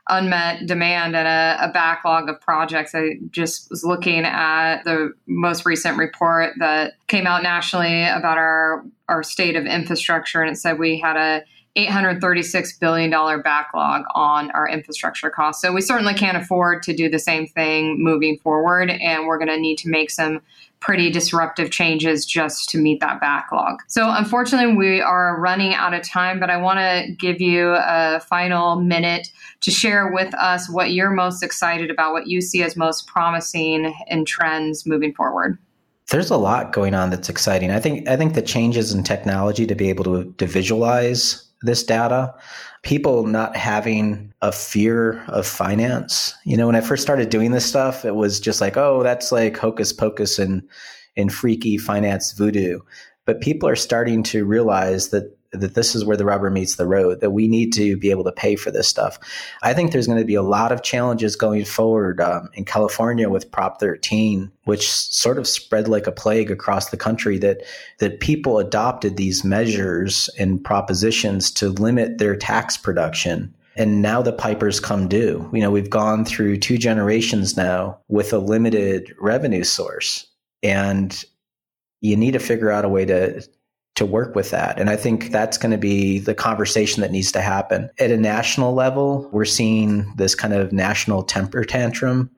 unmet 0.08 0.66
demand 0.66 1.14
and 1.14 1.28
a, 1.28 1.68
a, 1.68 1.72
backlog 1.72 2.28
of 2.28 2.40
projects. 2.40 2.94
I 2.94 3.18
just 3.30 3.70
was 3.70 3.84
looking 3.84 4.24
at 4.24 4.82
the 4.82 5.12
most 5.26 5.64
recent 5.64 5.96
report 5.96 6.54
that 6.58 6.94
came 7.06 7.26
out 7.26 7.42
nationally 7.42 8.04
about 8.04 8.36
our 8.36 8.84
our 9.08 9.22
state 9.22 9.54
of 9.56 9.64
infrastructure, 9.66 10.42
and 10.42 10.50
it 10.50 10.56
said 10.56 10.78
we 10.78 10.98
had 10.98 11.16
a 11.16 11.44
$836 11.76 12.78
billion 12.80 13.10
backlog 13.42 14.02
on 14.14 14.50
our 14.50 14.68
infrastructure 14.68 15.30
costs. 15.30 15.62
So 15.62 15.72
we 15.72 15.80
certainly 15.80 16.14
can't 16.14 16.36
afford 16.36 16.82
to 16.82 16.94
do 16.94 17.08
the 17.08 17.18
same 17.18 17.46
thing 17.46 18.02
moving 18.02 18.38
forward, 18.38 18.90
and 18.90 19.26
we're 19.26 19.38
going 19.38 19.48
to 19.48 19.58
need 19.58 19.78
to 19.78 19.88
make 19.88 20.10
some 20.10 20.42
pretty 20.82 21.10
disruptive 21.10 21.70
changes 21.70 22.26
just 22.26 22.68
to 22.68 22.76
meet 22.76 23.00
that 23.00 23.20
backlog. 23.20 23.78
So, 23.86 24.10
unfortunately, 24.10 24.74
we 24.74 25.00
are 25.00 25.40
running 25.40 25.72
out 25.74 25.94
of 25.94 26.06
time, 26.06 26.40
but 26.40 26.50
I 26.50 26.56
want 26.56 26.80
to 26.80 27.14
give 27.18 27.40
you 27.40 27.74
a 27.78 28.20
final 28.20 28.76
minute 28.76 29.28
to 29.60 29.70
share 29.70 30.12
with 30.12 30.34
us 30.34 30.68
what 30.68 30.92
you're 30.92 31.10
most 31.10 31.42
excited 31.42 31.90
about, 31.90 32.12
what 32.12 32.26
you 32.26 32.40
see 32.40 32.62
as 32.62 32.76
most 32.76 33.06
promising 33.06 33.94
in 34.08 34.24
trends 34.24 34.84
moving 34.84 35.14
forward. 35.14 35.56
There's 36.08 36.30
a 36.30 36.36
lot 36.36 36.72
going 36.72 36.94
on 36.94 37.10
that's 37.10 37.28
exciting. 37.28 37.70
I 37.70 37.78
think 37.78 38.08
I 38.08 38.16
think 38.16 38.34
the 38.34 38.42
changes 38.42 38.92
in 38.92 39.04
technology 39.04 39.66
to 39.66 39.74
be 39.74 39.88
able 39.88 40.04
to, 40.04 40.34
to 40.36 40.46
visualize 40.46 41.48
this 41.62 41.82
data, 41.84 42.34
people 42.82 43.26
not 43.26 43.56
having 43.56 44.32
a 44.42 44.52
fear 44.52 45.22
of 45.28 45.46
finance. 45.46 46.34
You 46.44 46.56
know, 46.56 46.66
when 46.66 46.76
I 46.76 46.80
first 46.80 47.02
started 47.02 47.30
doing 47.30 47.52
this 47.52 47.66
stuff, 47.66 48.04
it 48.04 48.14
was 48.14 48.40
just 48.40 48.60
like, 48.60 48.76
oh, 48.76 49.02
that's 49.02 49.32
like 49.32 49.56
hocus 49.56 49.92
pocus 49.92 50.38
and 50.38 50.62
and 51.16 51.32
freaky 51.32 51.76
finance 51.76 52.32
voodoo. 52.32 52.80
But 53.24 53.40
people 53.40 53.68
are 53.68 53.76
starting 53.76 54.22
to 54.24 54.44
realize 54.44 55.10
that 55.10 55.36
that 55.52 55.74
this 55.74 55.94
is 55.94 56.04
where 56.04 56.16
the 56.16 56.24
rubber 56.24 56.50
meets 56.50 56.76
the 56.76 56.86
road, 56.86 57.20
that 57.20 57.30
we 57.30 57.46
need 57.46 57.72
to 57.74 57.96
be 57.96 58.10
able 58.10 58.24
to 58.24 58.32
pay 58.32 58.56
for 58.56 58.70
this 58.70 58.88
stuff. 58.88 59.18
I 59.62 59.74
think 59.74 59.92
there's 59.92 60.06
going 60.06 60.18
to 60.18 60.24
be 60.24 60.34
a 60.34 60.42
lot 60.42 60.72
of 60.72 60.82
challenges 60.82 61.36
going 61.36 61.64
forward 61.64 62.20
um, 62.20 62.48
in 62.54 62.64
California 62.64 63.28
with 63.28 63.50
Prop 63.50 63.78
13, 63.78 64.50
which 64.64 64.90
sort 64.90 65.38
of 65.38 65.46
spread 65.46 65.88
like 65.88 66.06
a 66.06 66.12
plague 66.12 66.50
across 66.50 66.88
the 66.88 66.96
country. 66.96 67.38
That 67.38 67.62
that 67.98 68.20
people 68.20 68.58
adopted 68.58 69.16
these 69.16 69.44
measures 69.44 70.30
and 70.38 70.62
propositions 70.62 71.50
to 71.52 71.68
limit 71.68 72.18
their 72.18 72.36
tax 72.36 72.76
production. 72.76 73.54
And 73.76 74.02
now 74.02 74.20
the 74.20 74.32
pipers 74.32 74.80
come 74.80 75.08
due. 75.08 75.48
You 75.52 75.60
know, 75.60 75.70
we've 75.70 75.88
gone 75.88 76.24
through 76.24 76.58
two 76.58 76.76
generations 76.76 77.56
now 77.56 77.98
with 78.08 78.32
a 78.32 78.38
limited 78.38 79.14
revenue 79.18 79.64
source. 79.64 80.26
And 80.62 81.24
you 82.02 82.16
need 82.16 82.32
to 82.32 82.38
figure 82.38 82.70
out 82.70 82.84
a 82.84 82.88
way 82.88 83.04
to 83.06 83.42
to 83.94 84.06
work 84.06 84.34
with 84.34 84.50
that. 84.50 84.78
And 84.80 84.88
I 84.88 84.96
think 84.96 85.30
that's 85.30 85.58
going 85.58 85.72
to 85.72 85.78
be 85.78 86.18
the 86.18 86.34
conversation 86.34 87.02
that 87.02 87.10
needs 87.10 87.32
to 87.32 87.42
happen. 87.42 87.90
At 87.98 88.10
a 88.10 88.16
national 88.16 88.74
level, 88.74 89.28
we're 89.32 89.44
seeing 89.44 90.14
this 90.16 90.34
kind 90.34 90.54
of 90.54 90.72
national 90.72 91.24
temper 91.24 91.64
tantrum 91.64 92.30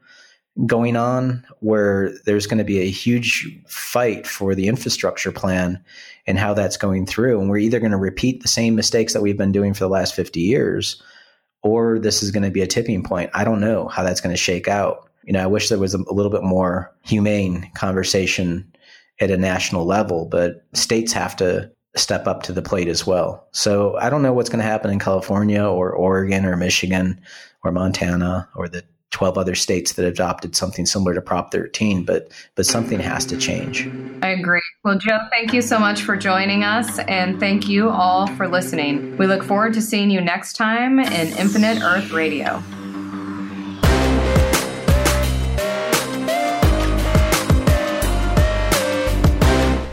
going 0.66 0.96
on 0.96 1.44
where 1.60 2.12
there's 2.26 2.46
going 2.46 2.58
to 2.58 2.64
be 2.64 2.80
a 2.80 2.90
huge 2.90 3.48
fight 3.66 4.26
for 4.26 4.54
the 4.54 4.68
infrastructure 4.68 5.32
plan 5.32 5.82
and 6.26 6.38
how 6.38 6.54
that's 6.54 6.76
going 6.76 7.06
through. 7.06 7.40
And 7.40 7.50
we're 7.50 7.58
either 7.58 7.80
going 7.80 7.92
to 7.92 7.98
repeat 7.98 8.42
the 8.42 8.48
same 8.48 8.74
mistakes 8.74 9.12
that 9.12 9.22
we've 9.22 9.36
been 9.36 9.52
doing 9.52 9.74
for 9.74 9.80
the 9.80 9.88
last 9.88 10.14
50 10.14 10.40
years 10.40 11.02
or 11.64 11.98
this 11.98 12.22
is 12.22 12.30
going 12.30 12.42
to 12.42 12.50
be 12.50 12.60
a 12.60 12.66
tipping 12.66 13.02
point. 13.02 13.30
I 13.32 13.42
don't 13.42 13.60
know 13.60 13.88
how 13.88 14.04
that's 14.04 14.20
going 14.20 14.34
to 14.34 14.40
shake 14.40 14.68
out. 14.68 15.08
You 15.24 15.32
know, 15.32 15.42
I 15.42 15.46
wish 15.46 15.70
there 15.70 15.78
was 15.78 15.94
a, 15.94 15.98
little 15.98 16.30
bit 16.30 16.42
more 16.42 16.94
humane 17.02 17.70
conversation 17.74 18.70
at 19.20 19.31
a 19.31 19.37
national 19.37 19.85
level, 19.85 20.27
but 20.27 20.64
states 20.72 21.12
have 21.12 21.37
to 21.37 21.70
step 21.96 22.27
up 22.27 22.42
to 22.42 22.53
the 22.53 22.62
plate 22.62 22.88
as 22.88 23.07
well. 23.07 23.46
So 23.53 23.96
I 23.98 24.11
don't 24.11 24.22
know 24.22 24.33
what's 24.33 24.48
going 24.48 24.62
to 24.62 24.68
happen 24.68 24.90
in 24.90 24.98
California 24.98 25.62
or 25.62 25.92
Oregon 25.92 26.44
or 26.44 26.57
Michigan 26.57 27.20
or 27.62 27.70
Montana 27.70 28.48
or 28.55 28.68
the 28.68 28.85
12 29.14 29.38
other 29.38 29.55
states 29.55 29.92
that 29.92 30.05
adopted 30.05 30.57
something 30.57 30.85
similar 30.85 31.14
to 31.14 31.22
Prop 31.22 31.53
13, 31.53 32.05
but 32.05 32.33
but 32.57 32.66
something 32.66 32.98
has 32.98 33.24
to 33.27 33.37
change. 33.37 33.88
I 34.22 34.31
agree. 34.31 34.61
Well, 34.83 34.98
Joe, 34.98 35.20
thank 35.31 35.53
you 35.53 35.62
so 35.62 35.79
much 35.79 36.03
for 36.03 36.16
joining 36.16 36.64
us 36.64 36.98
and 36.98 37.38
thank 37.38 37.68
you 37.68 37.90
all 37.90 38.27
for 38.27 38.48
listening. 38.48 39.16
We 39.16 39.29
look 39.29 39.44
forward 39.44 39.72
to 39.74 39.83
seeing 39.83 40.11
you 40.11 40.20
next 40.20 40.55
time 40.55 40.98
in 40.98 41.29
Infinite 41.38 41.81
Earth 41.81 42.11
Radio. 42.11 42.61